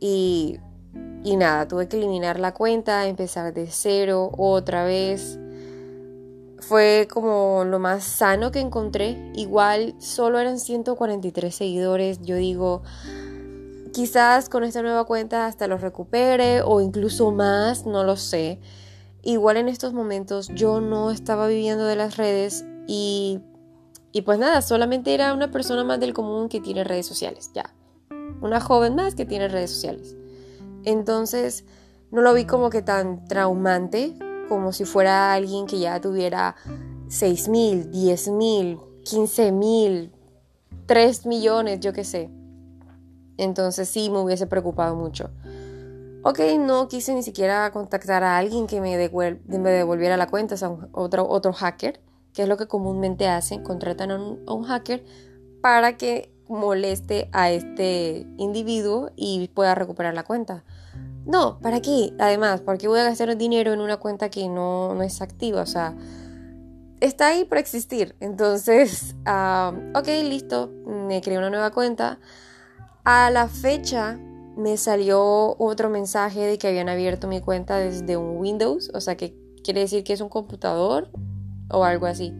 y, 0.00 0.58
y 1.22 1.36
nada, 1.36 1.66
tuve 1.66 1.88
que 1.88 1.96
eliminar 1.96 2.38
la 2.38 2.52
cuenta, 2.52 3.06
empezar 3.06 3.54
de 3.54 3.66
cero 3.70 4.30
otra 4.36 4.84
vez. 4.84 5.38
Fue 6.58 7.08
como 7.10 7.64
lo 7.64 7.78
más 7.78 8.04
sano 8.04 8.50
que 8.50 8.60
encontré. 8.60 9.32
Igual 9.34 9.94
solo 9.98 10.38
eran 10.38 10.58
143 10.58 11.54
seguidores. 11.54 12.20
Yo 12.22 12.36
digo, 12.36 12.82
quizás 13.92 14.48
con 14.48 14.64
esta 14.64 14.82
nueva 14.82 15.04
cuenta 15.04 15.46
hasta 15.46 15.66
los 15.66 15.80
recupere 15.80 16.62
o 16.62 16.80
incluso 16.80 17.30
más, 17.32 17.86
no 17.86 18.04
lo 18.04 18.16
sé. 18.16 18.60
Igual 19.22 19.56
en 19.56 19.68
estos 19.68 19.92
momentos 19.92 20.48
yo 20.54 20.80
no 20.80 21.10
estaba 21.10 21.46
viviendo 21.46 21.86
de 21.86 21.96
las 21.96 22.16
redes 22.16 22.64
y 22.86 23.40
y 24.14 24.22
pues 24.22 24.38
nada, 24.38 24.62
solamente 24.62 25.12
era 25.12 25.34
una 25.34 25.50
persona 25.50 25.82
más 25.82 25.98
del 25.98 26.14
común 26.14 26.48
que 26.48 26.60
tiene 26.60 26.84
redes 26.84 27.04
sociales, 27.04 27.50
ya. 27.52 27.74
Una 28.40 28.60
joven 28.60 28.94
más 28.94 29.16
que 29.16 29.26
tiene 29.26 29.48
redes 29.48 29.72
sociales. 29.72 30.16
Entonces, 30.84 31.64
no 32.10 32.22
lo 32.22 32.34
vi 32.34 32.44
como 32.44 32.70
que 32.70 32.82
tan 32.82 33.26
traumante, 33.26 34.14
como 34.48 34.72
si 34.72 34.84
fuera 34.84 35.32
alguien 35.32 35.66
que 35.66 35.78
ya 35.78 36.00
tuviera 36.00 36.56
6 37.08 37.48
mil, 37.48 37.90
10 37.90 38.28
mil, 38.28 38.78
15 39.04 39.52
mil, 39.52 40.12
3 40.86 41.26
millones, 41.26 41.80
yo 41.80 41.92
qué 41.92 42.04
sé. 42.04 42.30
Entonces 43.36 43.88
sí 43.88 44.10
me 44.10 44.18
hubiese 44.18 44.46
preocupado 44.46 44.94
mucho. 44.94 45.30
Ok, 46.22 46.40
no 46.58 46.88
quise 46.88 47.14
ni 47.14 47.22
siquiera 47.22 47.70
contactar 47.72 48.22
a 48.22 48.38
alguien 48.38 48.66
que 48.66 48.80
me, 48.80 48.96
devolviera 48.96 50.16
la 50.16 50.26
cuenta, 50.26 50.54
o 50.54 50.58
sea, 50.58 50.70
otro, 50.92 51.28
otro 51.28 51.52
hacker 51.52 52.00
que 52.34 52.42
es 52.42 52.48
lo 52.48 52.56
que 52.56 52.66
comúnmente 52.66 53.28
hacen, 53.28 53.62
contratan 53.62 54.10
a 54.10 54.16
un, 54.52 54.64
hacker 54.64 55.04
para 55.62 55.96
que 55.96 56.34
moleste 56.48 57.28
a 57.32 57.50
este 57.50 58.26
individuo 58.36 59.10
y 59.16 59.48
pueda 59.54 59.74
recuperar 59.74 60.14
la 60.14 60.24
cuenta. 60.24 60.64
No, 61.26 61.58
¿para 61.60 61.80
qué? 61.80 62.12
Además, 62.18 62.60
¿por 62.60 62.76
qué 62.78 62.86
voy 62.86 63.00
a 63.00 63.04
gastar 63.04 63.36
dinero 63.36 63.72
en 63.72 63.80
una 63.80 63.96
cuenta 63.96 64.28
que 64.28 64.48
no, 64.48 65.00
es 65.02 65.22
activa? 65.22 65.62
O 65.62 65.66
sea, 65.66 65.96
está 67.00 67.28
ahí 67.28 67.44
para 67.44 67.60
existir. 67.60 68.14
Entonces, 68.20 69.16
ok, 69.94 70.06
listo, 70.24 70.70
me 70.86 71.20
creé 71.22 71.38
una 71.38 71.50
nueva 71.50 71.70
cuenta. 71.70 72.18
A 73.04 73.30
la 73.30 73.48
fecha 73.48 74.18
me 74.56 74.76
salió 74.76 75.56
otro 75.58 75.90
mensaje 75.90 76.40
de 76.40 76.58
que 76.58 76.68
habían 76.68 76.88
abierto 76.88 77.26
mi 77.26 77.40
cuenta 77.40 77.78
desde 77.78 78.16
un 78.16 78.36
Windows, 78.36 78.90
o 78.94 79.00
sea 79.00 79.16
que 79.16 79.36
quiere 79.64 79.80
decir 79.80 80.04
que 80.04 80.12
es 80.12 80.20
un 80.20 80.28
computador 80.28 81.10
o 81.70 81.84
algo 81.84 82.06
así. 82.06 82.32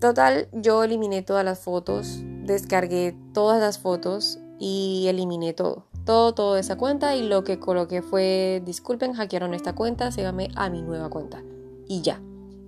Total, 0.00 0.48
yo 0.52 0.82
eliminé 0.82 1.22
todas 1.22 1.44
las 1.44 1.60
fotos, 1.60 2.18
descargué 2.22 3.16
todas 3.32 3.60
las 3.60 3.78
fotos 3.78 4.40
y 4.58 5.06
eliminé 5.08 5.52
todo. 5.52 5.91
Todo, 6.04 6.34
todo 6.34 6.54
de 6.54 6.60
esa 6.60 6.76
cuenta 6.76 7.14
y 7.14 7.22
lo 7.28 7.44
que 7.44 7.60
coloqué 7.60 8.02
fue, 8.02 8.62
disculpen, 8.64 9.12
hackearon 9.12 9.54
esta 9.54 9.74
cuenta, 9.74 10.10
llame 10.10 10.50
a 10.56 10.68
mi 10.68 10.82
nueva 10.82 11.08
cuenta. 11.10 11.42
Y 11.86 12.02
ya. 12.02 12.20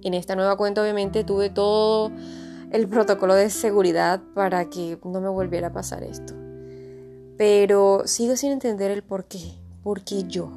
En 0.02 0.14
esta 0.14 0.36
nueva 0.36 0.56
cuenta 0.56 0.82
obviamente 0.82 1.24
tuve 1.24 1.50
todo 1.50 2.12
el 2.70 2.88
protocolo 2.88 3.34
de 3.34 3.50
seguridad 3.50 4.20
para 4.34 4.68
que 4.68 4.98
no 5.04 5.20
me 5.20 5.28
volviera 5.28 5.68
a 5.68 5.72
pasar 5.72 6.02
esto. 6.02 6.34
Pero 7.36 8.02
sigo 8.04 8.36
sin 8.36 8.52
entender 8.52 8.90
el 8.90 9.02
por 9.02 9.24
qué. 9.26 9.58
¿Por 9.82 10.02
qué 10.02 10.24
yo? 10.24 10.52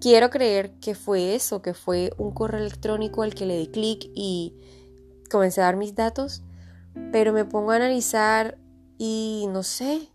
Quiero 0.00 0.30
creer 0.30 0.72
que 0.80 0.94
fue 0.94 1.34
eso, 1.34 1.60
que 1.60 1.74
fue 1.74 2.12
un 2.18 2.32
correo 2.32 2.60
electrónico 2.60 3.22
al 3.22 3.34
que 3.34 3.46
le 3.46 3.58
di 3.58 3.66
clic 3.66 4.10
y 4.14 4.54
comencé 5.30 5.60
a 5.60 5.64
dar 5.64 5.76
mis 5.76 5.94
datos, 5.94 6.42
pero 7.12 7.32
me 7.32 7.44
pongo 7.44 7.72
a 7.72 7.76
analizar 7.76 8.58
y 8.96 9.46
no 9.50 9.62
sé 9.62 10.08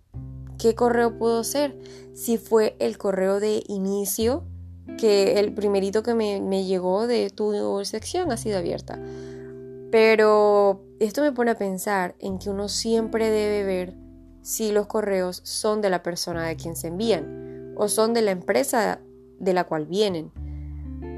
qué 0.64 0.76
correo 0.76 1.18
pudo 1.18 1.44
ser. 1.44 1.78
Si 2.14 2.38
fue 2.38 2.78
el 2.80 2.98
correo 2.98 3.42
de 3.42 3.64
inicio, 3.68 4.46
que 4.98 5.40
el 5.40 5.54
primerito 5.54 6.04
que 6.04 6.14
me, 6.14 6.40
me 6.40 6.64
llegó 6.64 7.06
de 7.06 7.30
tu 7.30 7.82
sección 7.84 8.32
ha 8.32 8.38
sido 8.38 8.60
abierta. 8.60 8.98
Pero 9.92 10.86
esto 11.02 11.22
me 11.22 11.34
pone 11.34 11.52
a 11.52 11.58
pensar 11.58 12.16
en 12.20 12.40
que 12.40 12.50
uno 12.50 12.70
siempre 12.70 13.30
debe 13.30 13.66
ver 13.66 13.94
si 14.42 14.72
los 14.72 14.88
correos 14.88 15.42
son 15.44 15.82
de 15.82 15.90
la 15.90 16.02
persona 16.02 16.48
de 16.48 16.56
quien 16.56 16.78
se 16.78 16.88
envían 16.88 17.74
o 17.76 17.90
son 17.90 18.14
de 18.14 18.22
la 18.22 18.32
empresa 18.32 19.02
de 19.40 19.54
la 19.54 19.66
cual 19.66 19.86
vienen. 19.86 20.32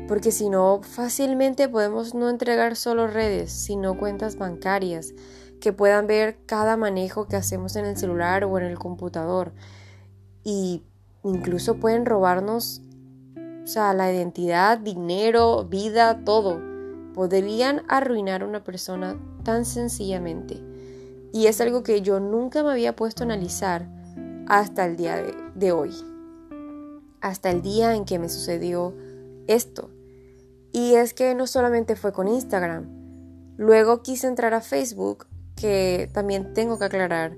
Porque 0.07 0.31
si 0.31 0.49
no, 0.49 0.81
fácilmente 0.81 1.69
podemos 1.69 2.15
no 2.15 2.31
entregar 2.31 2.75
solo 2.75 3.05
redes, 3.05 3.51
sino 3.51 3.97
cuentas 3.97 4.37
bancarias 4.37 5.13
que 5.65 5.73
puedan 5.73 6.05
ver 6.05 6.37
cada 6.45 6.77
manejo 6.77 7.27
que 7.27 7.35
hacemos 7.35 7.75
en 7.75 7.85
el 7.85 7.97
celular 7.97 8.43
o 8.43 8.59
en 8.59 8.65
el 8.65 8.77
computador. 8.77 9.51
Y 10.43 10.83
incluso 11.23 11.77
pueden 11.79 12.05
robarnos 12.05 12.83
o 13.63 13.67
sea, 13.67 13.95
la 13.95 14.13
identidad, 14.13 14.77
dinero, 14.77 15.65
vida, 15.65 16.23
todo. 16.23 16.61
Podrían 17.15 17.81
arruinar 17.87 18.43
a 18.43 18.45
una 18.45 18.63
persona 18.63 19.19
tan 19.43 19.65
sencillamente. 19.65 20.61
Y 21.33 21.47
es 21.47 21.59
algo 21.61 21.81
que 21.81 22.03
yo 22.03 22.19
nunca 22.19 22.61
me 22.61 22.69
había 22.69 22.95
puesto 22.95 23.23
a 23.23 23.25
analizar 23.25 23.87
hasta 24.47 24.85
el 24.85 24.97
día 24.97 25.15
de, 25.15 25.33
de 25.55 25.71
hoy 25.71 25.91
hasta 27.21 27.49
el 27.49 27.63
día 27.63 27.95
en 27.95 28.05
que 28.05 28.19
me 28.19 28.29
sucedió 28.29 28.93
esto. 29.47 29.89
Y 30.71 30.93
es 30.93 31.15
que 31.15 31.33
no 31.33 31.47
solamente 31.47 31.95
fue 31.95 32.13
con 32.13 32.27
Instagram. 32.27 32.85
Luego 33.57 34.03
quise 34.03 34.27
entrar 34.27 34.53
a 34.53 34.61
Facebook, 34.61 35.25
que 35.55 36.09
también 36.13 36.53
tengo 36.53 36.77
que 36.77 36.85
aclarar. 36.85 37.35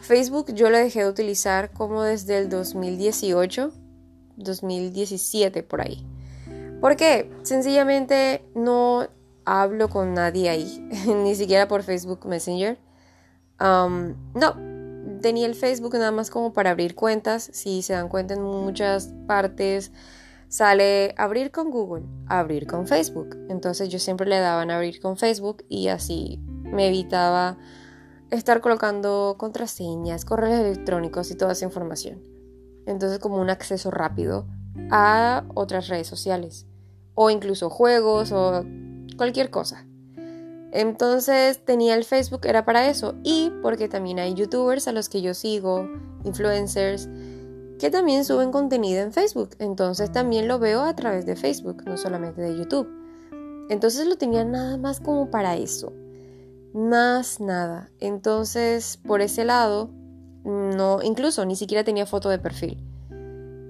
Facebook 0.00 0.52
yo 0.52 0.68
lo 0.70 0.78
dejé 0.78 1.00
de 1.00 1.08
utilizar 1.08 1.70
como 1.70 2.02
desde 2.02 2.38
el 2.38 2.48
2018, 2.48 3.72
2017 4.36 5.62
por 5.62 5.80
ahí. 5.80 6.06
¿Por 6.80 6.96
qué? 6.96 7.30
Sencillamente 7.42 8.44
no 8.54 9.08
hablo 9.44 9.88
con 9.88 10.12
nadie 10.14 10.50
ahí, 10.50 10.88
ni 11.06 11.34
siquiera 11.34 11.68
por 11.68 11.82
Facebook 11.82 12.26
Messenger. 12.26 12.78
Um, 13.60 14.14
no, 14.34 14.56
tenía 15.22 15.46
el 15.46 15.54
Facebook 15.54 15.94
nada 15.94 16.12
más 16.12 16.30
como 16.30 16.52
para 16.52 16.70
abrir 16.70 16.94
cuentas. 16.94 17.48
Si 17.52 17.80
se 17.80 17.94
dan 17.94 18.08
cuenta 18.08 18.34
en 18.34 18.42
muchas 18.42 19.14
partes 19.26 19.92
sale 20.48 21.14
abrir 21.16 21.50
con 21.50 21.70
Google, 21.70 22.04
abrir 22.26 22.66
con 22.66 22.86
Facebook. 22.86 23.36
Entonces 23.48 23.88
yo 23.88 23.98
siempre 23.98 24.28
le 24.28 24.38
daban 24.38 24.70
abrir 24.70 25.00
con 25.00 25.16
Facebook 25.16 25.64
y 25.68 25.88
así 25.88 26.40
me 26.74 26.88
evitaba 26.88 27.56
estar 28.30 28.60
colocando 28.60 29.36
contraseñas, 29.38 30.24
correos 30.24 30.60
electrónicos 30.60 31.30
y 31.30 31.36
toda 31.36 31.52
esa 31.52 31.64
información. 31.64 32.22
Entonces 32.86 33.18
como 33.18 33.40
un 33.40 33.50
acceso 33.50 33.90
rápido 33.90 34.46
a 34.90 35.44
otras 35.54 35.88
redes 35.88 36.06
sociales 36.06 36.66
o 37.14 37.30
incluso 37.30 37.70
juegos 37.70 38.32
o 38.32 38.64
cualquier 39.16 39.50
cosa. 39.50 39.86
Entonces 40.72 41.64
tenía 41.64 41.94
el 41.94 42.04
Facebook, 42.04 42.40
era 42.44 42.64
para 42.64 42.88
eso. 42.88 43.14
Y 43.22 43.52
porque 43.62 43.88
también 43.88 44.18
hay 44.18 44.34
youtubers 44.34 44.88
a 44.88 44.92
los 44.92 45.08
que 45.08 45.22
yo 45.22 45.32
sigo, 45.32 45.88
influencers, 46.24 47.08
que 47.78 47.90
también 47.90 48.24
suben 48.24 48.50
contenido 48.50 49.00
en 49.00 49.12
Facebook. 49.12 49.50
Entonces 49.60 50.10
también 50.10 50.48
lo 50.48 50.58
veo 50.58 50.82
a 50.82 50.96
través 50.96 51.26
de 51.26 51.36
Facebook, 51.36 51.84
no 51.86 51.96
solamente 51.96 52.42
de 52.42 52.56
YouTube. 52.56 52.88
Entonces 53.70 54.06
lo 54.06 54.16
tenía 54.16 54.44
nada 54.44 54.76
más 54.76 54.98
como 54.98 55.30
para 55.30 55.56
eso. 55.56 55.92
Más 56.74 57.38
nada. 57.38 57.88
Entonces, 58.00 58.98
por 59.06 59.20
ese 59.20 59.44
lado, 59.44 59.90
no, 60.44 61.00
incluso 61.02 61.46
ni 61.46 61.54
siquiera 61.54 61.84
tenía 61.84 62.04
foto 62.04 62.28
de 62.30 62.40
perfil. 62.40 62.84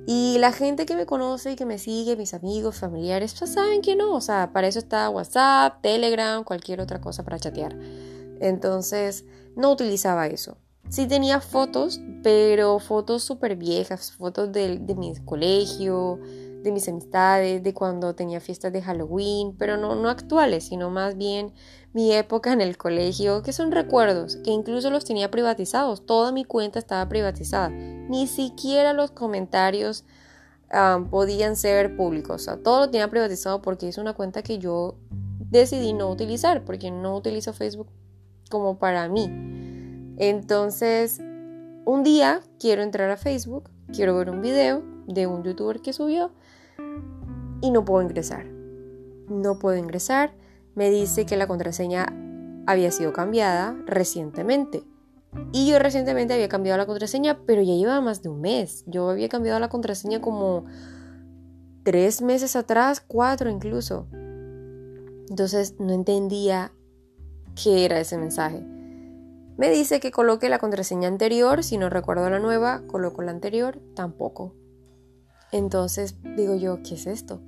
Y 0.06 0.38
la 0.38 0.52
gente 0.52 0.86
que 0.86 0.96
me 0.96 1.04
conoce 1.04 1.52
y 1.52 1.56
que 1.56 1.66
me 1.66 1.78
sigue, 1.78 2.16
mis 2.16 2.32
amigos, 2.32 2.76
familiares, 2.76 3.34
pues 3.38 3.52
saben 3.52 3.82
que 3.82 3.94
no. 3.94 4.14
O 4.14 4.22
sea, 4.22 4.52
para 4.54 4.68
eso 4.68 4.78
está 4.78 5.10
WhatsApp, 5.10 5.82
Telegram, 5.82 6.44
cualquier 6.44 6.80
otra 6.80 7.02
cosa 7.02 7.24
para 7.24 7.38
chatear. 7.38 7.76
Entonces, 8.40 9.26
no 9.54 9.70
utilizaba 9.70 10.26
eso. 10.26 10.56
Sí 10.88 11.06
tenía 11.06 11.40
fotos, 11.40 12.00
pero 12.22 12.78
fotos 12.78 13.22
súper 13.22 13.56
viejas, 13.56 14.12
fotos 14.12 14.50
de, 14.50 14.78
de 14.78 14.94
mi 14.94 15.14
colegio, 15.26 16.20
de 16.64 16.72
mis 16.72 16.88
amistades, 16.88 17.62
de 17.62 17.74
cuando 17.74 18.14
tenía 18.14 18.40
fiestas 18.40 18.72
de 18.72 18.82
Halloween, 18.82 19.54
pero 19.56 19.76
no, 19.76 19.94
no 19.94 20.08
actuales, 20.08 20.64
sino 20.64 20.90
más 20.90 21.16
bien 21.16 21.52
mi 21.92 22.12
época 22.12 22.52
en 22.52 22.60
el 22.62 22.76
colegio, 22.76 23.42
que 23.42 23.52
son 23.52 23.70
recuerdos, 23.70 24.36
que 24.36 24.50
incluso 24.50 24.90
los 24.90 25.04
tenía 25.04 25.30
privatizados, 25.30 26.06
toda 26.06 26.32
mi 26.32 26.44
cuenta 26.44 26.78
estaba 26.78 27.08
privatizada, 27.08 27.68
ni 27.68 28.26
siquiera 28.26 28.94
los 28.94 29.12
comentarios 29.12 30.04
podían 31.10 31.54
ser 31.54 31.94
públicos, 31.96 32.34
o 32.34 32.44
sea, 32.44 32.56
todo 32.56 32.80
lo 32.80 32.90
tenía 32.90 33.08
privatizado 33.08 33.62
porque 33.62 33.86
es 33.86 33.98
una 33.98 34.14
cuenta 34.14 34.42
que 34.42 34.58
yo 34.58 34.96
decidí 35.50 35.92
no 35.92 36.10
utilizar, 36.10 36.64
porque 36.64 36.90
no 36.90 37.14
utilizo 37.14 37.52
Facebook 37.52 37.86
como 38.50 38.78
para 38.78 39.08
mí. 39.08 39.26
Entonces, 40.16 41.20
un 41.84 42.02
día 42.02 42.40
quiero 42.58 42.82
entrar 42.82 43.10
a 43.10 43.16
Facebook, 43.16 43.70
quiero 43.92 44.16
ver 44.16 44.30
un 44.30 44.40
video 44.40 44.93
de 45.06 45.26
un 45.26 45.42
youtuber 45.42 45.80
que 45.80 45.92
subió 45.92 46.32
y 47.60 47.70
no 47.70 47.84
puedo 47.84 48.02
ingresar. 48.02 48.46
No 49.28 49.58
puedo 49.58 49.76
ingresar. 49.76 50.34
Me 50.74 50.90
dice 50.90 51.24
que 51.24 51.36
la 51.36 51.46
contraseña 51.46 52.06
había 52.66 52.90
sido 52.90 53.12
cambiada 53.12 53.76
recientemente. 53.86 54.84
Y 55.52 55.68
yo 55.68 55.78
recientemente 55.78 56.34
había 56.34 56.48
cambiado 56.48 56.78
la 56.78 56.86
contraseña, 56.86 57.40
pero 57.46 57.62
ya 57.62 57.74
llevaba 57.74 58.00
más 58.00 58.22
de 58.22 58.28
un 58.28 58.40
mes. 58.40 58.84
Yo 58.86 59.08
había 59.08 59.28
cambiado 59.28 59.58
la 59.60 59.68
contraseña 59.68 60.20
como 60.20 60.64
tres 61.82 62.22
meses 62.22 62.56
atrás, 62.56 63.00
cuatro 63.00 63.50
incluso. 63.50 64.06
Entonces 65.28 65.74
no 65.78 65.92
entendía 65.92 66.72
qué 67.60 67.84
era 67.84 68.00
ese 68.00 68.18
mensaje. 68.18 68.64
Me 69.56 69.70
dice 69.70 70.00
que 70.00 70.10
coloque 70.10 70.48
la 70.48 70.58
contraseña 70.58 71.08
anterior, 71.08 71.62
si 71.62 71.78
no 71.78 71.88
recuerdo 71.88 72.28
la 72.28 72.40
nueva, 72.40 72.82
coloco 72.88 73.22
la 73.22 73.30
anterior, 73.30 73.80
tampoco. 73.94 74.52
Entonces 75.54 76.16
digo 76.36 76.56
yo, 76.56 76.82
¿qué 76.82 76.96
es 76.96 77.06
esto? 77.06 77.40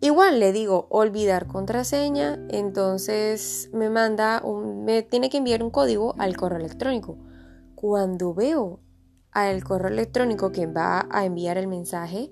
Igual 0.00 0.40
le 0.40 0.52
digo 0.52 0.86
olvidar 0.88 1.46
contraseña, 1.46 2.38
entonces 2.48 3.68
me 3.74 3.90
manda 3.90 4.40
un, 4.42 4.86
me 4.86 5.02
tiene 5.02 5.28
que 5.28 5.36
enviar 5.36 5.62
un 5.62 5.68
código 5.68 6.14
al 6.18 6.34
correo 6.34 6.58
electrónico. 6.58 7.18
Cuando 7.74 8.32
veo 8.32 8.80
al 9.32 9.62
correo 9.64 9.88
electrónico 9.88 10.50
que 10.50 10.66
va 10.66 11.06
a 11.10 11.26
enviar 11.26 11.58
el 11.58 11.66
mensaje, 11.66 12.30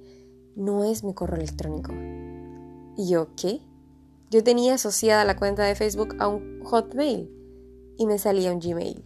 no 0.57 0.85
es 0.85 1.05
mi 1.05 1.13
correo 1.13 1.37
electrónico. 1.37 1.93
Y 2.97 3.11
yo, 3.11 3.29
¿qué? 3.37 3.61
Yo 4.31 4.43
tenía 4.43 4.75
asociada 4.75 5.27
la 5.27 5.37
cuenta 5.37 5.65
de 5.65 5.75
Facebook 5.75 6.17
a 6.19 6.29
un 6.29 6.63
Hotmail 6.65 7.31
y 7.99 8.07
me 8.07 8.17
salía 8.17 8.55
un 8.55 8.61
Gmail. 8.61 9.05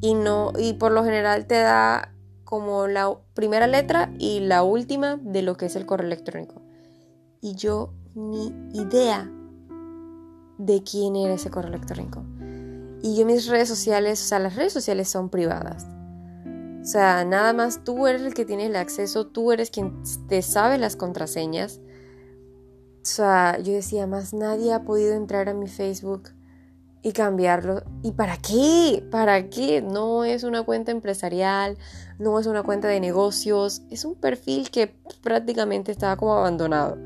Y 0.00 0.14
no, 0.14 0.54
y 0.58 0.72
por 0.72 0.92
lo 0.92 1.04
general 1.04 1.46
te 1.46 1.56
da 1.56 2.14
como 2.48 2.86
la 2.86 3.14
primera 3.34 3.66
letra 3.66 4.10
y 4.18 4.40
la 4.40 4.62
última 4.62 5.18
de 5.22 5.42
lo 5.42 5.58
que 5.58 5.66
es 5.66 5.76
el 5.76 5.84
correo 5.84 6.06
electrónico. 6.06 6.62
Y 7.42 7.56
yo 7.56 7.92
ni 8.14 8.46
idea 8.72 9.30
de 10.56 10.82
quién 10.82 11.14
era 11.14 11.34
ese 11.34 11.50
correo 11.50 11.68
electrónico. 11.68 12.24
Y 13.02 13.16
yo 13.18 13.26
mis 13.26 13.48
redes 13.48 13.68
sociales, 13.68 14.24
o 14.24 14.26
sea, 14.26 14.38
las 14.38 14.56
redes 14.56 14.72
sociales 14.72 15.10
son 15.10 15.28
privadas. 15.28 15.86
O 16.80 16.86
sea, 16.86 17.22
nada 17.26 17.52
más 17.52 17.84
tú 17.84 18.06
eres 18.06 18.22
el 18.22 18.32
que 18.32 18.46
tiene 18.46 18.64
el 18.64 18.76
acceso, 18.76 19.26
tú 19.26 19.52
eres 19.52 19.70
quien 19.70 20.02
te 20.26 20.40
sabe 20.40 20.78
las 20.78 20.96
contraseñas. 20.96 21.80
O 23.02 23.04
sea, 23.04 23.58
yo 23.58 23.74
decía, 23.74 24.06
más 24.06 24.32
nadie 24.32 24.72
ha 24.72 24.84
podido 24.84 25.12
entrar 25.12 25.50
a 25.50 25.54
mi 25.54 25.68
Facebook 25.68 26.30
y 27.02 27.12
cambiarlo. 27.12 27.82
¿Y 28.02 28.12
para 28.12 28.38
qué? 28.38 29.06
¿Para 29.10 29.50
qué? 29.50 29.82
No 29.82 30.24
es 30.24 30.44
una 30.44 30.62
cuenta 30.62 30.92
empresarial, 30.92 31.76
no 32.18 32.38
es 32.38 32.46
una 32.46 32.62
cuenta 32.62 32.88
de 32.88 33.00
negocios, 33.00 33.82
es 33.90 34.04
un 34.04 34.14
perfil 34.14 34.70
que 34.70 34.94
prácticamente 35.22 35.92
estaba 35.92 36.16
como 36.16 36.34
abandonado. 36.34 36.98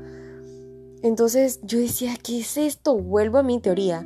Entonces 1.03 1.59
yo 1.63 1.79
decía, 1.79 2.15
¿qué 2.21 2.39
es 2.39 2.57
esto? 2.57 2.95
Vuelvo 2.95 3.37
a 3.37 3.43
mi 3.43 3.59
teoría 3.59 4.05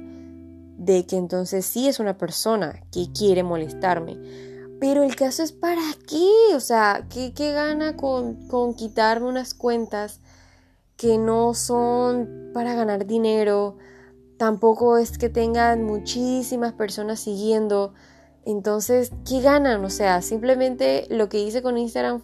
de 0.77 1.05
que 1.05 1.15
entonces 1.15 1.65
sí 1.65 1.87
es 1.87 1.99
una 1.99 2.17
persona 2.17 2.83
que 2.91 3.07
quiere 3.11 3.43
molestarme. 3.43 4.17
Pero 4.79 5.03
el 5.03 5.15
caso 5.15 5.43
es 5.43 5.51
para 5.51 5.81
qué? 6.07 6.55
O 6.55 6.59
sea, 6.59 7.07
¿qué, 7.09 7.31
gana 7.51 7.97
con 7.97 8.73
quitarme 8.75 9.27
unas 9.27 9.53
cuentas 9.53 10.19
que 10.97 11.17
no 11.17 11.53
son 11.53 12.51
para 12.53 12.75
ganar 12.75 13.07
dinero? 13.07 13.77
Tampoco 14.37 14.97
es 14.97 15.17
que 15.17 15.29
tengan 15.29 15.83
muchísimas 15.83 16.73
personas 16.73 17.19
siguiendo. 17.19 17.93
Entonces, 18.47 19.11
¿qué 19.27 19.41
ganan? 19.41 19.83
O 19.83 19.89
sea, 19.89 20.21
simplemente 20.21 21.05
lo 21.09 21.27
que 21.27 21.37
hice 21.37 21.61
con 21.61 21.77
Instagram 21.77 22.21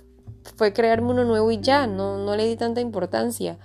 fue 0.55 0.71
crearme 0.71 1.09
uno 1.11 1.25
nuevo 1.25 1.51
y 1.51 1.59
ya, 1.59 1.85
no, 1.85 2.17
no 2.17 2.37
le 2.37 2.47
di 2.47 2.55
tanta 2.55 2.79
importancia. 2.79 3.59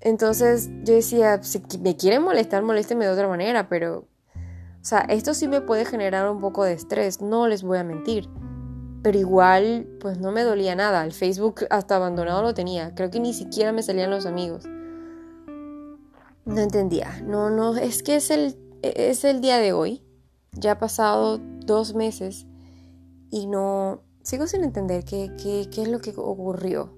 Entonces 0.00 0.68
yo 0.82 0.94
decía, 0.94 1.40
si 1.44 1.62
me 1.80 1.96
quieren 1.96 2.22
molestar, 2.22 2.64
molésteme 2.64 3.04
de 3.04 3.12
otra 3.12 3.28
manera, 3.28 3.68
pero, 3.68 3.98
o 4.34 4.84
sea, 4.84 5.02
esto 5.02 5.32
sí 5.32 5.46
me 5.46 5.60
puede 5.60 5.84
generar 5.84 6.28
un 6.28 6.40
poco 6.40 6.64
de 6.64 6.72
estrés, 6.72 7.20
no 7.20 7.46
les 7.46 7.62
voy 7.62 7.78
a 7.78 7.84
mentir. 7.84 8.28
Pero 9.04 9.16
igual, 9.16 9.86
pues 10.00 10.18
no 10.18 10.32
me 10.32 10.42
dolía 10.42 10.74
nada. 10.74 11.04
El 11.04 11.12
Facebook 11.12 11.66
hasta 11.70 11.94
abandonado 11.94 12.42
lo 12.42 12.54
tenía. 12.54 12.96
Creo 12.96 13.12
que 13.12 13.20
ni 13.20 13.32
siquiera 13.32 13.70
me 13.70 13.84
salían 13.84 14.10
los 14.10 14.26
amigos. 14.26 14.64
No 16.46 16.60
entendía. 16.60 17.22
No, 17.24 17.48
no, 17.48 17.76
es 17.76 18.02
que 18.02 18.16
es 18.16 18.30
el, 18.30 18.56
es 18.82 19.22
el 19.22 19.40
día 19.40 19.58
de 19.58 19.72
hoy. 19.72 20.03
Ya 20.56 20.72
ha 20.72 20.78
pasado 20.78 21.38
dos 21.38 21.94
meses 21.94 22.46
y 23.30 23.46
no, 23.46 24.02
sigo 24.22 24.46
sin 24.46 24.64
entender 24.64 25.04
qué, 25.04 25.30
es 25.70 25.88
lo 25.88 26.00
que 26.00 26.12
ocurrió. 26.16 26.94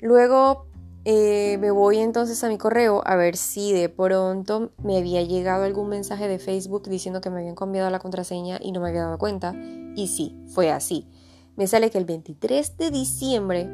Luego 0.00 0.66
eh, 1.04 1.58
me 1.58 1.70
voy 1.70 1.98
entonces 1.98 2.42
a 2.44 2.48
mi 2.48 2.58
correo 2.58 3.02
a 3.04 3.16
ver 3.16 3.36
si 3.36 3.72
de 3.72 3.88
pronto 3.88 4.72
me 4.82 4.98
había 4.98 5.22
llegado 5.22 5.64
algún 5.64 5.88
mensaje 5.88 6.28
de 6.28 6.38
Facebook 6.38 6.88
diciendo 6.88 7.20
que 7.20 7.30
me 7.30 7.40
habían 7.40 7.54
cambiado 7.54 7.90
la 7.90 7.98
contraseña 7.98 8.58
y 8.60 8.72
no 8.72 8.80
me 8.80 8.90
había 8.90 9.02
dado 9.02 9.18
cuenta. 9.18 9.54
Y 9.96 10.08
sí, 10.08 10.36
fue 10.48 10.70
así. 10.70 11.08
Me 11.56 11.66
sale 11.66 11.90
que 11.90 11.98
el 11.98 12.04
23 12.04 12.76
de 12.76 12.90
diciembre 12.90 13.68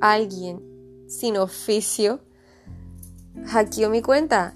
alguien 0.00 0.60
sin 1.08 1.36
oficio 1.36 2.20
hackeó 3.46 3.88
mi 3.88 4.02
cuenta 4.02 4.54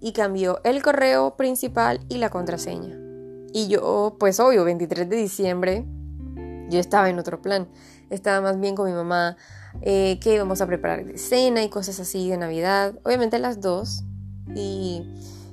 y 0.00 0.12
cambió 0.12 0.60
el 0.64 0.82
correo 0.82 1.36
principal 1.36 2.00
y 2.08 2.18
la 2.18 2.28
contraseña. 2.28 3.07
Y 3.52 3.68
yo, 3.68 4.16
pues 4.18 4.40
obvio, 4.40 4.64
23 4.64 5.08
de 5.08 5.16
diciembre, 5.16 5.84
yo 6.68 6.78
estaba 6.80 7.08
en 7.08 7.18
otro 7.18 7.40
plan. 7.40 7.68
Estaba 8.10 8.40
más 8.40 8.60
bien 8.60 8.74
con 8.74 8.86
mi 8.86 8.92
mamá, 8.92 9.36
eh, 9.82 10.18
que 10.20 10.34
íbamos 10.34 10.60
a 10.60 10.66
preparar 10.66 11.04
de 11.04 11.18
cena 11.18 11.62
y 11.62 11.68
cosas 11.68 12.00
así 12.00 12.28
de 12.28 12.36
Navidad. 12.36 12.94
Obviamente 13.04 13.38
las 13.38 13.60
dos. 13.60 14.04
Y, 14.54 15.02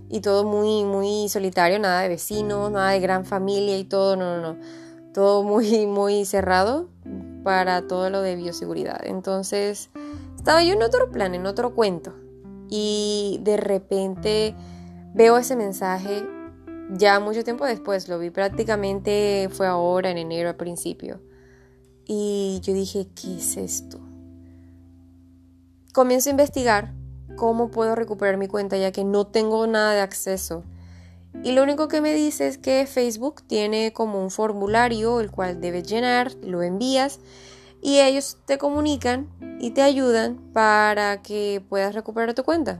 y 0.10 0.22
todo 0.22 0.46
muy, 0.46 0.84
muy 0.84 1.28
solitario, 1.30 1.80
nada 1.80 2.02
de 2.02 2.10
vecinos, 2.10 2.72
nada 2.72 2.92
de 2.92 3.00
gran 3.00 3.26
familia 3.26 3.78
y 3.78 3.84
todo, 3.84 4.16
no, 4.16 4.38
no, 4.38 4.54
no. 4.54 4.60
Todo 5.14 5.44
muy, 5.44 5.86
muy 5.88 6.26
cerrado 6.26 6.90
para 7.44 7.88
todo 7.88 8.10
lo 8.10 8.22
de 8.22 8.36
bioseguridad. 8.36 9.02
Entonces, 9.06 9.90
estaba 10.36 10.64
yo 10.64 10.74
en 10.74 10.84
otro 10.84 11.12
plan, 11.12 11.36
en 11.36 11.46
otro 11.46 11.74
cuento 11.74 12.14
y 12.70 13.40
de 13.44 13.58
repente 13.58 14.56
veo 15.14 15.38
ese 15.38 15.56
mensaje 15.56 16.24
ya 16.92 17.20
mucho 17.20 17.44
tiempo 17.44 17.66
después, 17.66 18.08
lo 18.08 18.20
vi 18.20 18.30
prácticamente 18.30 19.50
fue 19.52 19.68
ahora 19.68 20.12
en 20.12 20.18
enero 20.18 20.50
al 20.50 20.56
principio. 20.56 21.20
Y 22.06 22.60
yo 22.62 22.74
dije, 22.74 23.08
¿qué 23.16 23.38
es 23.38 23.58
esto? 23.58 24.00
Comienzo 25.94 26.30
a 26.30 26.32
investigar 26.32 26.94
cómo 27.36 27.72
puedo 27.72 27.96
recuperar 27.96 28.38
mi 28.38 28.48
cuenta 28.48 28.78
ya 28.78 28.92
que 28.92 29.04
no 29.04 29.26
tengo 29.26 29.66
nada 29.66 29.94
de 29.94 30.02
acceso. 30.02 30.64
Y 31.44 31.52
lo 31.52 31.64
único 31.64 31.88
que 31.88 32.02
me 32.02 32.14
dice 32.14 32.48
es 32.48 32.58
que 32.58 32.86
Facebook 32.86 33.44
tiene 33.46 33.92
como 33.92 34.22
un 34.22 34.32
formulario 34.32 35.20
el 35.20 35.32
cual 35.32 35.60
debes 35.60 35.88
llenar, 35.88 36.34
lo 36.44 36.64
envías 36.64 37.20
y 37.82 38.00
ellos 38.00 38.38
te 38.46 38.58
comunican 38.58 39.28
y 39.60 39.72
te 39.72 39.82
ayudan 39.82 40.38
para 40.54 41.22
que 41.22 41.64
puedas 41.68 41.94
recuperar 41.94 42.34
tu 42.34 42.44
cuenta, 42.44 42.80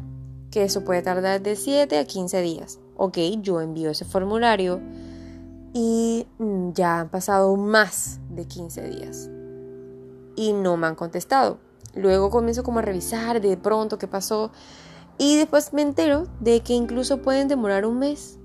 que 0.52 0.64
eso 0.64 0.84
puede 0.86 1.02
tardar 1.02 1.42
de 1.42 1.56
7 1.56 1.98
a 1.98 2.06
15 2.06 2.42
días. 2.42 2.80
Ok, 2.96 3.18
yo 3.42 3.62
envío 3.62 3.90
ese 3.90 4.06
formulario 4.06 4.82
y 5.74 6.26
mm, 6.38 6.72
ya 6.74 7.02
han 7.02 7.10
pasado 7.10 7.56
más 7.58 8.20
de 8.30 8.46
15 8.46 8.90
días 8.90 9.30
y 10.36 10.54
no 10.54 10.78
me 10.78 10.88
han 10.88 10.96
contestado. 10.96 11.60
Luego 11.94 12.30
comienzo 12.30 12.64
como 12.64 12.80
a 12.80 12.82
revisar 12.82 13.42
de 13.42 13.56
pronto 13.56 13.98
qué 13.98 14.08
pasó 14.08 14.52
Y 15.18 15.38
después 15.38 15.72
me 15.72 15.82
entero 15.82 16.28
de 16.42 16.60
que 16.60 16.74
incluso 16.74 17.22
pueden 17.22 17.48
demorar 17.48 17.86
un 17.86 18.00
mes 18.00 18.38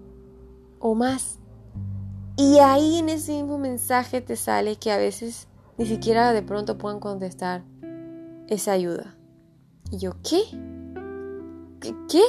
o 0.78 0.94
más. 0.94 1.38
Y 2.36 2.58
ahí 2.58 2.98
en 2.98 3.08
ese 3.08 3.32
mismo 3.32 3.58
mensaje 3.58 4.20
te 4.20 4.36
sale 4.36 4.76
que 4.76 4.92
a 4.92 4.96
veces 4.96 5.48
ni 5.78 5.86
siquiera 5.86 6.32
de 6.32 6.42
pronto 6.42 6.78
puedan 6.78 7.00
contestar 7.00 7.64
esa 8.48 8.72
ayuda. 8.72 9.16
Y 9.90 9.98
yo, 9.98 10.12
¿qué? 10.22 10.42
¿Qué? 12.08 12.22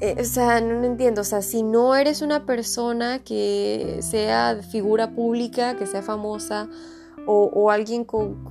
Eh, 0.00 0.16
o 0.18 0.24
sea, 0.24 0.60
no, 0.60 0.84
entiendo. 0.84 1.20
O 1.20 1.24
sea, 1.24 1.42
si 1.42 1.62
no 1.62 1.94
eres 1.94 2.22
una 2.22 2.46
persona 2.46 3.22
que 3.22 3.98
sea 4.02 4.60
figura 4.62 5.14
pública, 5.14 5.76
que 5.76 5.86
sea 5.86 6.02
famosa, 6.02 6.68
o, 7.26 7.70
alguien 7.70 8.04
con, 8.04 8.44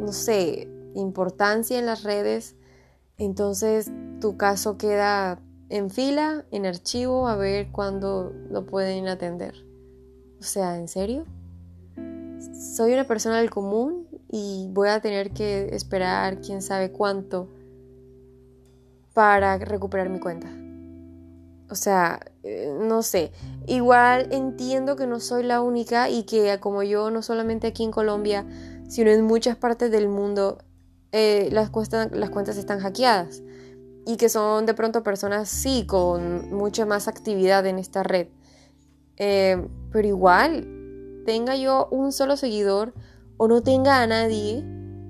no 0.00 0.12
sé, 0.12 0.68
importancia 0.94 1.78
en 1.78 1.86
las 1.86 2.02
redes, 2.02 2.56
entonces 3.18 3.90
tu 4.20 4.36
caso 4.36 4.78
queda 4.78 5.40
en 5.68 5.90
fila, 5.90 6.44
en 6.50 6.66
archivo, 6.66 7.28
a 7.28 7.36
ver 7.36 7.70
cuándo 7.70 8.32
lo 8.50 8.66
pueden 8.66 9.06
atender. 9.06 9.54
O 10.40 10.42
sea, 10.42 10.76
¿en 10.78 10.88
serio? 10.88 11.24
Soy 12.74 12.94
una 12.94 13.04
persona 13.04 13.38
del 13.38 13.50
común 13.50 14.08
y 14.28 14.68
voy 14.72 14.88
a 14.88 15.00
tener 15.00 15.30
que 15.30 15.68
esperar 15.74 16.40
quién 16.40 16.62
sabe 16.62 16.90
cuánto 16.90 17.48
para 19.14 19.56
recuperar 19.58 20.08
mi 20.08 20.18
cuenta. 20.18 20.48
O 21.68 21.74
sea, 21.74 22.20
eh, 22.42 22.72
no 22.78 23.02
sé. 23.02 23.32
Igual 23.66 24.28
entiendo 24.32 24.96
que 24.96 25.06
no 25.06 25.20
soy 25.20 25.42
la 25.42 25.60
única 25.60 26.08
y 26.10 26.22
que 26.24 26.58
como 26.60 26.82
yo, 26.82 27.10
no 27.10 27.22
solamente 27.22 27.66
aquí 27.66 27.82
en 27.82 27.90
Colombia, 27.90 28.46
sino 28.88 29.10
en 29.10 29.24
muchas 29.24 29.56
partes 29.56 29.90
del 29.90 30.08
mundo, 30.08 30.58
eh, 31.12 31.48
las, 31.52 31.70
las 32.12 32.30
cuentas 32.30 32.56
están 32.56 32.80
hackeadas 32.80 33.42
y 34.06 34.16
que 34.16 34.28
son 34.28 34.66
de 34.66 34.74
pronto 34.74 35.02
personas, 35.02 35.48
sí, 35.48 35.84
con 35.86 36.54
mucha 36.54 36.86
más 36.86 37.08
actividad 37.08 37.66
en 37.66 37.78
esta 37.78 38.04
red. 38.04 38.28
Eh, 39.16 39.66
pero 39.90 40.06
igual, 40.06 41.22
tenga 41.26 41.56
yo 41.56 41.88
un 41.90 42.12
solo 42.12 42.36
seguidor 42.36 42.94
o 43.36 43.48
no 43.48 43.62
tenga 43.62 44.00
a 44.00 44.06
nadie, 44.06 44.62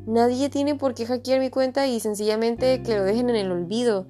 nadie 0.07 0.49
tiene 0.49 0.77
por 0.77 0.95
qué 0.95 1.05
hackear 1.05 1.40
mi 1.40 1.51
cuenta 1.51 1.87
y 1.87 2.01
sencillamente 2.01 2.83
que 2.83 2.97
lo 2.97 3.05
dejen 3.05 3.29
en 3.29 3.37
el 3.37 3.53
olvido. 3.53 4.07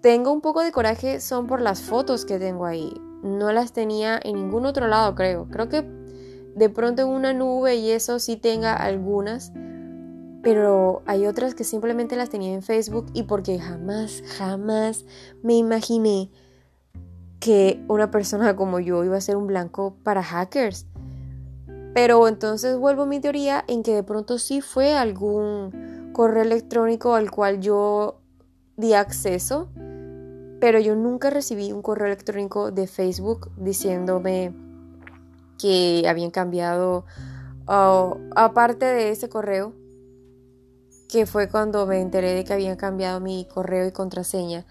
Tengo 0.00 0.32
un 0.32 0.40
poco 0.40 0.62
de 0.62 0.72
coraje 0.72 1.20
son 1.20 1.46
por 1.46 1.60
las 1.60 1.82
fotos 1.82 2.24
que 2.24 2.38
tengo 2.38 2.64
ahí. 2.64 2.92
No 3.22 3.52
las 3.52 3.72
tenía 3.72 4.18
en 4.22 4.36
ningún 4.36 4.64
otro 4.64 4.88
lado, 4.88 5.14
creo. 5.14 5.46
Creo 5.50 5.68
que 5.68 5.82
de 6.54 6.70
pronto 6.70 7.02
en 7.02 7.08
una 7.08 7.34
nube 7.34 7.76
y 7.76 7.90
eso 7.90 8.18
sí 8.18 8.36
tenga 8.36 8.74
algunas, 8.74 9.52
pero 10.42 11.02
hay 11.04 11.26
otras 11.26 11.54
que 11.54 11.64
simplemente 11.64 12.16
las 12.16 12.30
tenía 12.30 12.54
en 12.54 12.62
Facebook 12.62 13.06
y 13.12 13.24
porque 13.24 13.58
jamás, 13.58 14.22
jamás 14.38 15.04
me 15.42 15.54
imaginé 15.54 16.30
que 17.38 17.84
una 17.88 18.10
persona 18.10 18.56
como 18.56 18.80
yo 18.80 19.04
iba 19.04 19.18
a 19.18 19.20
ser 19.20 19.36
un 19.36 19.46
blanco 19.46 19.96
para 20.02 20.22
hackers. 20.22 20.86
Pero 21.92 22.26
entonces 22.26 22.78
vuelvo 22.78 23.02
a 23.02 23.06
mi 23.06 23.20
teoría 23.20 23.64
en 23.66 23.82
que 23.82 23.94
de 23.94 24.02
pronto 24.02 24.38
sí 24.38 24.62
fue 24.62 24.94
algún 24.94 26.10
correo 26.14 26.42
electrónico 26.42 27.14
al 27.14 27.30
cual 27.30 27.60
yo 27.60 28.20
di 28.76 28.94
acceso, 28.94 29.68
pero 30.60 30.78
yo 30.78 30.94
nunca 30.94 31.30
recibí 31.30 31.72
un 31.72 31.82
correo 31.82 32.06
electrónico 32.06 32.70
de 32.70 32.86
Facebook 32.86 33.50
diciéndome 33.56 34.52
que 35.58 36.04
habían 36.08 36.30
cambiado, 36.30 37.04
aparte 37.66 38.84
de 38.86 39.10
ese 39.10 39.28
correo, 39.28 39.72
que 41.08 41.26
fue 41.26 41.48
cuando 41.48 41.86
me 41.86 42.00
enteré 42.00 42.34
de 42.34 42.44
que 42.44 42.52
habían 42.52 42.76
cambiado 42.76 43.20
mi 43.20 43.46
correo 43.46 43.86
y 43.86 43.92
contraseña. 43.92 44.64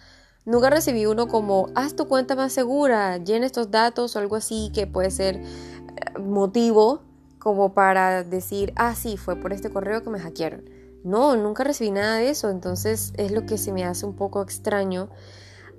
Nunca 0.45 0.69
recibí 0.69 1.05
uno 1.05 1.27
como, 1.27 1.67
haz 1.75 1.95
tu 1.95 2.07
cuenta 2.07 2.35
más 2.35 2.53
segura, 2.53 3.17
llena 3.17 3.45
estos 3.45 3.71
datos 3.71 4.15
o 4.15 4.19
algo 4.19 4.35
así 4.35 4.71
que 4.73 4.87
puede 4.87 5.11
ser 5.11 5.35
eh, 5.35 6.19
motivo 6.19 7.01
como 7.39 7.73
para 7.73 8.23
decir, 8.23 8.73
ah, 8.75 8.95
sí, 8.95 9.17
fue 9.17 9.35
por 9.35 9.53
este 9.53 9.69
correo 9.69 10.03
que 10.03 10.09
me 10.09 10.19
hackearon. 10.19 10.63
No, 11.03 11.35
nunca 11.35 11.63
recibí 11.63 11.91
nada 11.91 12.17
de 12.17 12.29
eso, 12.29 12.49
entonces 12.49 13.13
es 13.17 13.31
lo 13.31 13.45
que 13.45 13.57
se 13.57 13.71
me 13.71 13.85
hace 13.85 14.05
un 14.05 14.15
poco 14.15 14.41
extraño. 14.41 15.09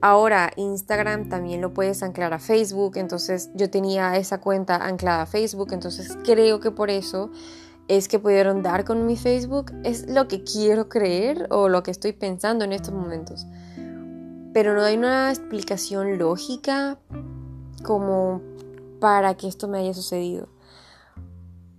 Ahora, 0.03 0.51
Instagram 0.57 1.29
también 1.29 1.61
lo 1.61 1.75
puedes 1.75 2.03
anclar 2.03 2.33
a 2.33 2.39
Facebook, 2.39 2.97
entonces 2.97 3.51
yo 3.55 3.69
tenía 3.69 4.17
esa 4.17 4.41
cuenta 4.41 4.77
anclada 4.77 5.23
a 5.23 5.27
Facebook, 5.27 5.73
entonces 5.73 6.17
creo 6.25 6.61
que 6.61 6.71
por 6.71 6.89
eso 6.89 7.31
es 7.91 8.07
que 8.07 8.21
pudieron 8.21 8.63
dar 8.63 8.85
con 8.85 9.05
mi 9.05 9.17
Facebook. 9.17 9.73
Es 9.83 10.09
lo 10.09 10.29
que 10.29 10.45
quiero 10.45 10.89
creer 10.89 11.49
o 11.51 11.69
lo 11.69 11.83
que 11.83 11.91
estoy 11.91 12.13
pensando 12.13 12.65
en 12.65 12.73
estos 12.73 12.95
momentos. 12.95 13.47
Pero 14.55 14.75
no 14.75 14.83
hay 14.83 14.97
una 14.97 15.31
explicación 15.31 16.17
lógica 16.17 16.99
como 17.83 18.41
para 19.01 19.35
que 19.35 19.49
esto 19.49 19.67
me 19.67 19.79
haya 19.79 19.93
sucedido. 19.93 20.49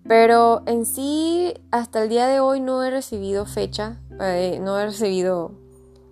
Pero 0.06 0.64
en 0.66 0.86
sí, 0.86 1.54
hasta 1.72 2.04
el 2.04 2.10
día 2.10 2.28
de 2.28 2.42
hoy 2.42 2.60
no 2.60 2.84
he 2.84 2.92
recibido 2.92 3.46
fecha, 3.46 4.02
eh, 4.20 4.60
no 4.62 4.78
he 4.80 4.86
recibido 4.86 5.54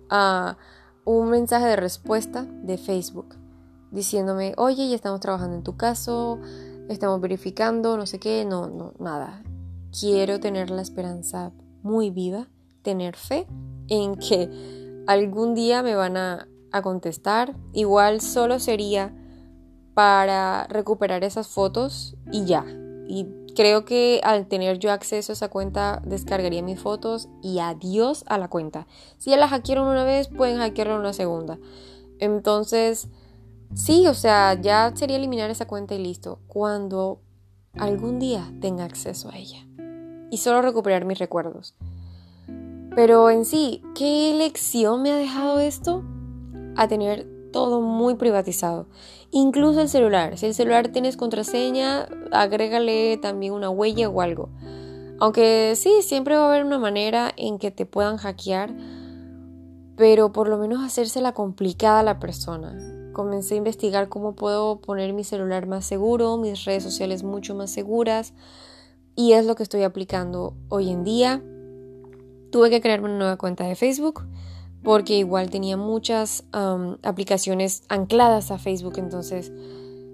ah, 0.08 0.56
un 1.04 1.30
mensaje 1.30 1.66
de 1.66 1.76
respuesta 1.76 2.44
de 2.44 2.78
Facebook 2.78 3.36
diciéndome, 3.90 4.54
oye, 4.56 4.88
ya 4.88 4.94
estamos 4.94 5.20
trabajando 5.20 5.56
en 5.56 5.62
tu 5.62 5.76
caso, 5.76 6.38
estamos 6.88 7.20
verificando, 7.20 7.96
no 7.96 8.06
sé 8.06 8.18
qué, 8.20 8.44
no, 8.44 8.68
no, 8.68 8.94
nada 8.98 9.42
quiero 9.98 10.40
tener 10.40 10.70
la 10.70 10.82
esperanza 10.82 11.52
muy 11.82 12.10
viva, 12.10 12.48
tener 12.82 13.16
fe 13.16 13.46
en 13.88 14.16
que 14.16 15.02
algún 15.06 15.54
día 15.54 15.82
me 15.82 15.94
van 15.94 16.16
a, 16.16 16.46
contestar. 16.84 17.56
Igual 17.72 18.20
solo 18.20 18.60
sería 18.60 19.12
para 19.92 20.68
recuperar 20.68 21.24
esas 21.24 21.48
fotos 21.48 22.16
y 22.30 22.44
ya. 22.44 22.64
Y 23.08 23.26
creo 23.54 23.84
que 23.84 24.20
al 24.22 24.46
tener 24.46 24.78
yo 24.78 24.92
acceso 24.92 25.32
a 25.32 25.34
esa 25.34 25.48
cuenta 25.48 26.02
descargaría 26.04 26.62
mis 26.62 26.80
fotos 26.80 27.28
y 27.42 27.58
adiós 27.58 28.24
a 28.26 28.38
la 28.38 28.48
cuenta. 28.48 28.86
Si 29.18 29.30
ya 29.30 29.36
la 29.36 29.48
hackearon 29.48 29.88
una 29.88 30.04
vez, 30.04 30.28
pueden 30.28 30.58
hackearla 30.58 30.98
una 30.98 31.12
segunda. 31.12 31.58
Entonces, 32.18 33.08
sí, 33.74 34.06
o 34.06 34.14
sea, 34.14 34.54
ya 34.60 34.92
sería 34.94 35.16
eliminar 35.16 35.50
esa 35.50 35.66
cuenta 35.66 35.94
y 35.94 35.98
listo. 35.98 36.40
Cuando 36.46 37.20
algún 37.78 38.18
día 38.18 38.52
tenga 38.60 38.84
acceso 38.84 39.30
a 39.30 39.38
ella 39.38 39.66
y 40.30 40.38
solo 40.38 40.62
recuperar 40.62 41.04
mis 41.04 41.18
recuerdos. 41.18 41.74
Pero 42.94 43.30
en 43.30 43.44
sí, 43.44 43.82
¿qué 43.94 44.34
lección 44.36 45.02
me 45.02 45.12
ha 45.12 45.16
dejado 45.16 45.60
esto? 45.60 46.02
A 46.76 46.88
tener 46.88 47.26
todo 47.52 47.80
muy 47.80 48.14
privatizado. 48.14 48.86
Incluso 49.32 49.80
el 49.80 49.88
celular. 49.88 50.36
Si 50.38 50.46
el 50.46 50.54
celular 50.54 50.88
tienes 50.88 51.16
contraseña, 51.16 52.08
agrégale 52.32 53.16
también 53.18 53.52
una 53.52 53.70
huella 53.70 54.08
o 54.08 54.20
algo. 54.20 54.48
Aunque 55.20 55.74
sí, 55.76 56.02
siempre 56.02 56.36
va 56.36 56.44
a 56.44 56.48
haber 56.48 56.64
una 56.64 56.78
manera 56.78 57.30
en 57.36 57.58
que 57.58 57.70
te 57.70 57.86
puedan 57.86 58.16
hackear, 58.16 58.74
pero 59.96 60.32
por 60.32 60.48
lo 60.48 60.58
menos 60.58 60.82
hacérsela 60.84 61.32
complicada 61.32 62.00
a 62.00 62.02
la 62.02 62.18
persona. 62.18 62.74
Comencé 63.12 63.54
a 63.54 63.58
investigar 63.58 64.08
cómo 64.08 64.34
puedo 64.34 64.80
poner 64.80 65.12
mi 65.12 65.24
celular 65.24 65.66
más 65.66 65.84
seguro, 65.84 66.36
mis 66.38 66.64
redes 66.64 66.82
sociales 66.82 67.22
mucho 67.22 67.54
más 67.54 67.70
seguras, 67.70 68.32
y 69.14 69.32
es 69.32 69.44
lo 69.46 69.54
que 69.56 69.62
estoy 69.62 69.82
aplicando 69.82 70.54
hoy 70.70 70.90
en 70.90 71.04
día. 71.04 71.42
Tuve 72.50 72.70
que 72.70 72.80
crearme 72.80 73.08
una 73.08 73.18
nueva 73.18 73.36
cuenta 73.36 73.64
de 73.64 73.76
Facebook 73.76 74.24
porque 74.82 75.18
igual 75.18 75.50
tenía 75.50 75.76
muchas 75.76 76.44
aplicaciones 77.02 77.82
ancladas 77.88 78.50
a 78.50 78.58
Facebook, 78.58 78.94
entonces 78.98 79.52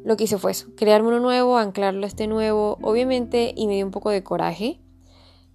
lo 0.04 0.16
que 0.16 0.24
hice 0.24 0.38
fue 0.38 0.52
eso, 0.52 0.68
crearme 0.76 1.08
uno 1.08 1.20
nuevo, 1.20 1.56
anclarlo 1.56 2.04
a 2.04 2.08
este 2.08 2.26
nuevo, 2.26 2.78
obviamente, 2.82 3.52
y 3.56 3.66
me 3.66 3.74
dio 3.74 3.84
un 3.84 3.90
poco 3.90 4.10
de 4.10 4.22
coraje, 4.22 4.80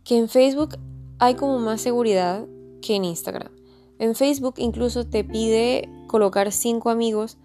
que 0.04 0.17
en 0.17 0.28
Facebook 0.28 0.78
hay 1.19 1.36
como 1.36 1.60
más 1.60 1.82
seguridad 1.82 2.45
que 2.82 2.95
en 2.95 3.06
Instagram. 3.06 3.52
En 4.00 4.15
Facebook 4.15 4.56
incluso 4.58 5.06
te 5.06 5.24
pide 5.24 5.88
colocar 6.08 6.52
cinco 6.52 6.89
amigos 6.89 7.38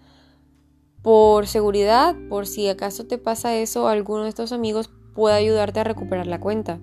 por 1.01 1.47
seguridad, 1.47 2.15
por 2.29 2.47
si 2.47 2.67
acaso 2.67 3.05
te 3.05 3.17
pasa 3.17 3.55
eso, 3.55 3.87
alguno 3.87 4.23
de 4.23 4.29
estos 4.29 4.51
amigos 4.51 4.89
puede 5.13 5.35
ayudarte 5.35 5.79
a 5.79 5.83
recuperar 5.83 6.27
la 6.27 6.39
cuenta. 6.39 6.79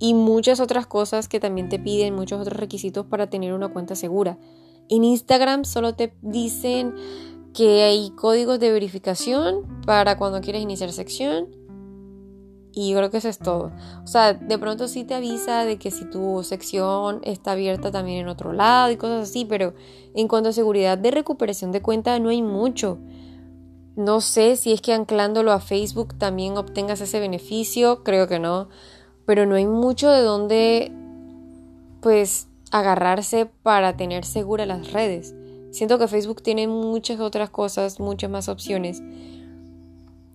Y 0.00 0.14
muchas 0.14 0.58
otras 0.60 0.86
cosas 0.86 1.28
que 1.28 1.38
también 1.38 1.68
te 1.68 1.78
piden, 1.78 2.16
muchos 2.16 2.40
otros 2.40 2.56
requisitos 2.56 3.04
para 3.04 3.28
tener 3.28 3.52
una 3.52 3.68
cuenta 3.68 3.94
segura. 3.94 4.38
En 4.88 5.04
Instagram 5.04 5.64
solo 5.64 5.94
te 5.94 6.14
dicen 6.22 6.94
que 7.52 7.82
hay 7.82 8.10
códigos 8.16 8.58
de 8.58 8.72
verificación 8.72 9.82
para 9.84 10.16
cuando 10.16 10.40
quieres 10.40 10.62
iniciar 10.62 10.90
sección. 10.90 11.54
Y 12.72 12.90
yo 12.90 12.96
creo 12.96 13.10
que 13.10 13.18
eso 13.18 13.28
es 13.28 13.38
todo. 13.38 13.72
O 14.02 14.06
sea, 14.06 14.32
de 14.32 14.58
pronto 14.58 14.88
sí 14.88 15.04
te 15.04 15.14
avisa 15.14 15.64
de 15.64 15.76
que 15.76 15.90
si 15.90 16.08
tu 16.08 16.42
sección 16.44 17.20
está 17.22 17.52
abierta 17.52 17.90
también 17.90 18.20
en 18.20 18.28
otro 18.28 18.54
lado 18.54 18.90
y 18.90 18.96
cosas 18.96 19.28
así, 19.28 19.44
pero 19.44 19.74
en 20.14 20.28
cuanto 20.28 20.48
a 20.48 20.52
seguridad 20.52 20.96
de 20.96 21.10
recuperación 21.10 21.72
de 21.72 21.82
cuenta 21.82 22.18
no 22.20 22.30
hay 22.30 22.42
mucho. 22.42 22.98
No 23.96 24.20
sé 24.20 24.56
si 24.56 24.72
es 24.72 24.80
que 24.80 24.94
anclándolo 24.94 25.52
a 25.52 25.60
Facebook 25.60 26.16
también 26.16 26.56
obtengas 26.56 27.00
ese 27.00 27.20
beneficio, 27.20 28.02
creo 28.02 28.28
que 28.28 28.38
no, 28.38 28.68
pero 29.30 29.46
no 29.46 29.54
hay 29.54 29.64
mucho 29.64 30.10
de 30.10 30.22
donde 30.22 30.90
pues 32.02 32.48
agarrarse 32.72 33.46
para 33.46 33.96
tener 33.96 34.24
seguras 34.24 34.66
las 34.66 34.92
redes. 34.92 35.36
Siento 35.70 36.00
que 36.00 36.08
Facebook 36.08 36.42
tiene 36.42 36.66
muchas 36.66 37.20
otras 37.20 37.48
cosas, 37.48 38.00
muchas 38.00 38.28
más 38.28 38.48
opciones 38.48 39.00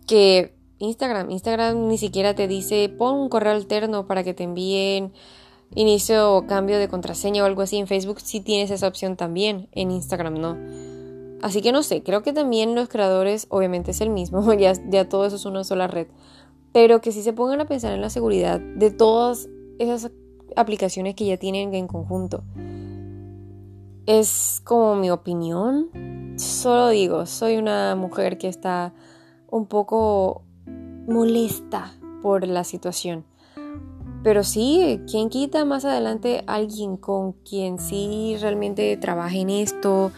que 0.07 0.55
Instagram. 0.79 1.29
Instagram 1.29 1.89
ni 1.89 1.97
siquiera 1.97 2.35
te 2.35 2.47
dice 2.47 2.87
pon 2.87 3.15
un 3.15 3.27
correo 3.27 3.51
alterno 3.51 4.07
para 4.07 4.23
que 4.23 4.33
te 4.33 4.43
envíen 4.43 5.11
inicio 5.75 6.33
o 6.33 6.47
cambio 6.47 6.79
de 6.79 6.87
contraseña 6.87 7.43
o 7.43 7.47
algo 7.47 7.63
así. 7.63 7.75
En 7.75 7.87
Facebook 7.87 8.21
sí 8.21 8.39
tienes 8.39 8.71
esa 8.71 8.87
opción 8.87 9.17
también, 9.17 9.67
en 9.73 9.91
Instagram 9.91 10.39
no. 10.39 10.57
Así 11.41 11.61
que 11.61 11.73
no 11.73 11.83
sé, 11.83 12.01
creo 12.01 12.23
que 12.23 12.31
también 12.31 12.75
los 12.75 12.87
creadores, 12.87 13.47
obviamente 13.49 13.91
es 13.91 13.99
el 13.99 14.09
mismo, 14.09 14.53
ya, 14.57 14.71
ya 14.89 15.09
todo 15.09 15.25
eso 15.25 15.35
es 15.35 15.43
una 15.43 15.65
sola 15.65 15.87
red, 15.87 16.07
pero 16.75 16.99
que 16.99 17.13
sí 17.13 17.23
se 17.23 17.31
pongan 17.31 17.61
a 17.61 17.67
pensar 17.67 17.93
en 17.93 18.01
la 18.01 18.09
seguridad 18.09 18.59
de 18.59 18.91
todas 18.91 19.47
esas 19.79 20.11
aplicaciones 20.57 21.15
que 21.15 21.25
ya 21.25 21.37
tienen 21.37 21.73
en 21.73 21.87
conjunto. 21.87 22.43
Es 24.05 24.61
como 24.65 24.97
mi 24.97 25.09
opinión. 25.09 25.89
Solo 26.35 26.89
digo, 26.89 27.27
soy 27.27 27.55
una 27.55 27.95
mujer 27.95 28.37
que 28.37 28.49
está 28.49 28.93
un 29.49 29.67
poco 29.67 30.43
molesta 31.07 31.93
por 32.21 32.45
la 32.45 32.65
situación. 32.65 33.23
Pero 34.21 34.43
sí, 34.43 34.99
¿quién 35.09 35.29
quita 35.29 35.63
más 35.63 35.85
adelante 35.85 36.43
alguien 36.45 36.97
con 36.97 37.31
quien 37.49 37.79
sí 37.79 38.35
realmente 38.41 38.97
trabaje 38.97 39.39
en 39.39 39.49
esto 39.49 40.11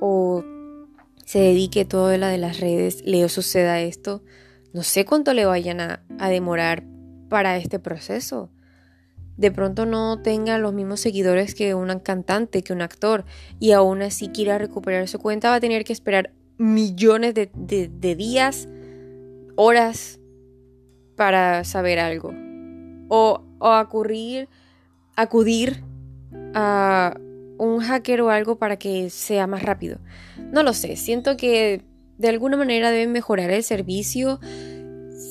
o 0.00 0.42
se 1.26 1.40
dedique 1.40 1.84
todo 1.84 2.16
la 2.16 2.28
de 2.28 2.38
las 2.38 2.58
redes, 2.58 3.02
le 3.04 3.28
suceda 3.28 3.82
esto? 3.82 4.22
No 4.72 4.82
sé 4.82 5.04
cuánto 5.04 5.34
le 5.34 5.44
vayan 5.44 5.80
a, 5.80 6.28
demorar 6.28 6.84
para 7.28 7.56
este 7.56 7.78
proceso. 7.78 8.50
De 9.36 9.50
pronto 9.50 9.86
no 9.86 10.20
tenga 10.20 10.58
los 10.58 10.72
mismos 10.72 11.00
seguidores 11.00 11.54
que 11.54 11.74
un 11.74 11.98
cantante, 12.00 12.62
que 12.62 12.72
un 12.72 12.82
actor, 12.82 13.24
y 13.58 13.72
aún 13.72 14.02
así 14.02 14.28
quiera 14.28 14.58
recuperar 14.58 15.08
su 15.08 15.18
cuenta, 15.18 15.50
va 15.50 15.56
a 15.56 15.60
tener 15.60 15.84
que 15.84 15.92
esperar 15.92 16.32
millones 16.58 17.34
de, 17.34 17.50
de 17.54 18.14
días, 18.16 18.68
horas, 19.56 20.20
para 21.20 21.64
saber 21.64 21.98
algo 21.98 22.32
o, 23.10 23.42
acudir, 23.60 24.48
acudir 25.16 25.84
a 26.54 27.14
un 27.58 27.80
hacker 27.80 28.22
o 28.22 28.30
algo 28.30 28.56
para 28.56 28.78
que 28.78 29.10
sea 29.10 29.46
más 29.46 29.62
rápido. 29.62 29.98
No 30.50 30.62
lo 30.62 30.72
sé, 30.72 30.96
siento 30.96 31.36
que 31.36 31.82
de 32.20 32.28
alguna 32.28 32.58
manera 32.58 32.90
deben 32.90 33.12
mejorar 33.12 33.50
el 33.50 33.62
servicio. 33.62 34.40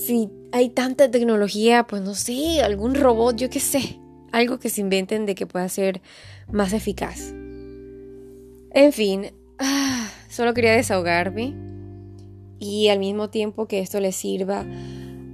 Si 0.08 0.28
hay 0.52 0.70
tanta 0.70 1.12
tecnología, 1.12 1.86
pues 1.86 2.02
no 2.02 2.16
sé, 2.16 2.62
algún 2.64 2.96
robot, 2.96 3.36
yo 3.36 3.52
qué 3.52 3.60
sé, 3.60 4.00
algo 4.32 4.60
que 4.60 4.70
se 4.70 4.82
inventen 4.82 5.28
de 5.28 5.36
que 5.36 5.46
pueda 5.46 5.70
ser 5.70 6.02
más 6.52 6.74
eficaz. 6.74 7.32
En 8.72 8.92
fin, 8.92 9.28
ah, 9.60 10.10
solo 10.30 10.56
quería 10.56 10.74
desahogarme 10.74 11.54
y 12.58 12.88
al 12.88 12.98
mismo 12.98 13.30
tiempo 13.30 13.68
que 13.68 13.82
esto 13.82 14.00
les 14.00 14.16
sirva 14.16 14.66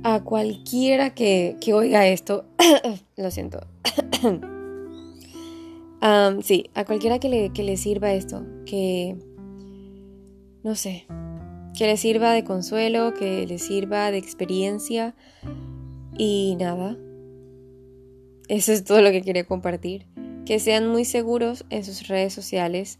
a 0.04 0.24
cualquiera 0.26 1.16
que, 1.16 1.58
oiga 1.74 2.06
esto, 2.06 2.44
lo 3.16 3.32
siento. 3.32 3.66
sí, 6.44 6.70
a 6.74 6.84
cualquiera 6.84 7.20
que 7.20 7.30
le, 7.30 7.54
que 7.54 7.64
le 7.64 7.78
sirva 7.78 8.12
esto, 8.12 8.46
que, 8.66 9.16
no 10.64 10.76
sé, 10.76 11.06
que 11.76 11.88
le 11.88 11.98
sirva 11.98 12.32
de 12.32 12.44
consuelo, 12.44 13.14
que 13.14 13.46
le 13.46 13.60
sirva 13.60 14.12
de 14.12 14.18
experiencia 14.18 15.16
y 16.18 16.56
nada. 16.60 16.98
Eso 18.48 18.72
es 18.72 18.84
todo 18.84 19.02
lo 19.02 19.12
que 19.12 19.22
quería 19.22 19.46
compartir. 19.46 20.08
Que 20.46 20.60
sean 20.60 20.88
muy 20.88 21.06
seguros 21.06 21.66
en 21.70 21.84
sus 21.84 22.08
redes 22.08 22.34
sociales 22.34 23.00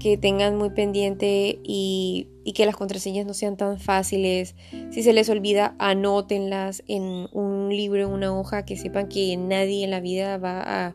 que 0.00 0.16
tengan 0.16 0.56
muy 0.56 0.70
pendiente 0.70 1.60
y, 1.62 2.28
que 2.54 2.66
las 2.66 2.74
contraseñas 2.74 3.26
no 3.26 3.34
sean 3.34 3.56
tan 3.56 3.78
fáciles. 3.78 4.56
Si 4.90 5.04
se 5.04 5.12
les 5.12 5.28
olvida, 5.28 5.76
anótenlas 5.78 6.82
en 6.88 7.28
un 7.32 7.68
libro, 7.68 8.08
en 8.08 8.12
una 8.12 8.36
hoja, 8.36 8.64
que 8.64 8.76
sepan 8.76 9.08
que 9.08 9.36
nadie 9.36 9.84
en 9.84 9.92
la 9.92 10.00
vida 10.00 10.36
va 10.36 10.94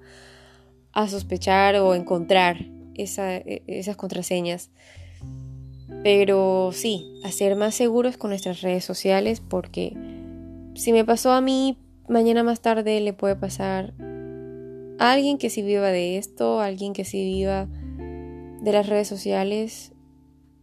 a, 0.93 1.07
sospechar 1.07 1.77
o 1.77 1.95
encontrar 1.95 2.65
esas 2.95 3.95
contraseñas. 3.95 4.69
Pero 6.05 6.69
sí, 6.71 7.19
a 7.23 7.31
ser 7.31 7.55
más 7.55 7.73
seguros 7.73 8.15
con 8.15 8.29
nuestras 8.29 8.61
redes 8.61 8.85
sociales 8.85 9.39
porque 9.41 9.97
si 10.75 10.93
me 10.93 11.03
pasó 11.03 11.31
a 11.31 11.41
mí, 11.41 11.79
mañana 12.07 12.43
más 12.43 12.61
tarde 12.61 13.01
le 13.01 13.11
puede 13.11 13.35
pasar 13.35 13.95
a 14.99 15.11
alguien 15.13 15.39
que 15.39 15.49
sí 15.49 15.63
viva 15.63 15.87
de 15.87 16.19
esto, 16.19 16.59
a 16.59 16.65
alguien 16.65 16.93
que 16.93 17.05
sí 17.05 17.23
viva 17.23 17.67
de 18.61 18.71
las 18.71 18.87
redes 18.87 19.07
sociales 19.07 19.93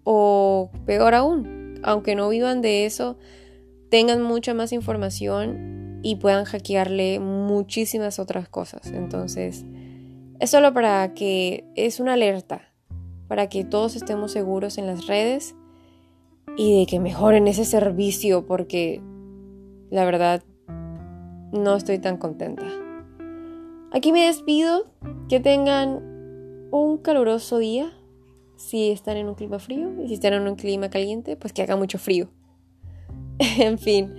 o 0.05 0.71
peor 0.87 1.13
aún, 1.13 1.81
aunque 1.83 2.15
no 2.15 2.29
vivan 2.29 2.63
de 2.63 2.87
eso, 2.87 3.19
tengan 3.91 4.23
mucha 4.23 4.55
más 4.55 4.73
información 4.73 5.99
y 6.05 6.15
puedan 6.15 6.45
hackearle 6.45 7.19
muchísimas 7.19 8.21
otras 8.21 8.49
cosas. 8.49 8.87
Entonces, 8.93 9.65
es 10.39 10.51
solo 10.51 10.73
para 10.73 11.15
que 11.15 11.65
es 11.75 11.99
una 11.99 12.13
alerta, 12.13 12.72
para 13.33 13.49
que 13.49 13.65
todos 13.65 13.97
estemos 13.97 14.31
seguros 14.31 14.77
en 14.77 14.87
las 14.87 15.07
redes 15.07 15.55
y 16.59 16.81
de 16.81 16.85
que 16.85 17.01
mejoren 17.01 17.49
ese 17.49 17.65
servicio 17.65 18.45
porque 18.45 19.01
la 19.89 20.05
verdad 20.05 20.43
no 21.51 21.75
estoy 21.75 21.99
tan 21.99 22.19
contenta. 22.19 22.67
Aquí 23.91 24.13
me 24.13 24.27
despido, 24.27 24.85
que 25.31 25.41
tengan 25.41 26.69
un 26.73 26.99
caluroso 26.99 27.57
día. 27.57 27.91
Si 28.57 28.91
están 28.91 29.17
en 29.17 29.29
un 29.29 29.35
clima 29.35 29.59
frío 29.59 29.89
y 30.05 30.09
si 30.09 30.13
están 30.13 30.35
en 30.35 30.47
un 30.47 30.57
clima 30.57 30.91
caliente, 30.91 31.35
pues 31.35 31.55
que 31.55 31.63
haga 31.63 31.77
mucho 31.77 31.99
frío. 31.99 32.29
en 33.39 33.79
fin, 33.79 34.13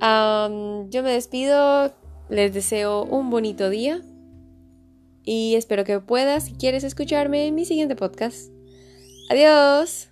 yo 0.00 1.02
me 1.02 1.10
despido, 1.10 1.92
les 2.30 2.54
deseo 2.54 3.04
un 3.04 3.28
bonito 3.28 3.68
día 3.68 4.00
y 5.28 5.56
espero 5.56 5.84
que 5.84 6.00
puedas, 6.00 6.46
si 6.46 6.54
quieres 6.54 6.84
escucharme 6.84 7.46
en 7.46 7.54
mi 7.54 7.66
siguiente 7.66 7.94
podcast. 7.94 8.50
Adiós. 9.28 10.08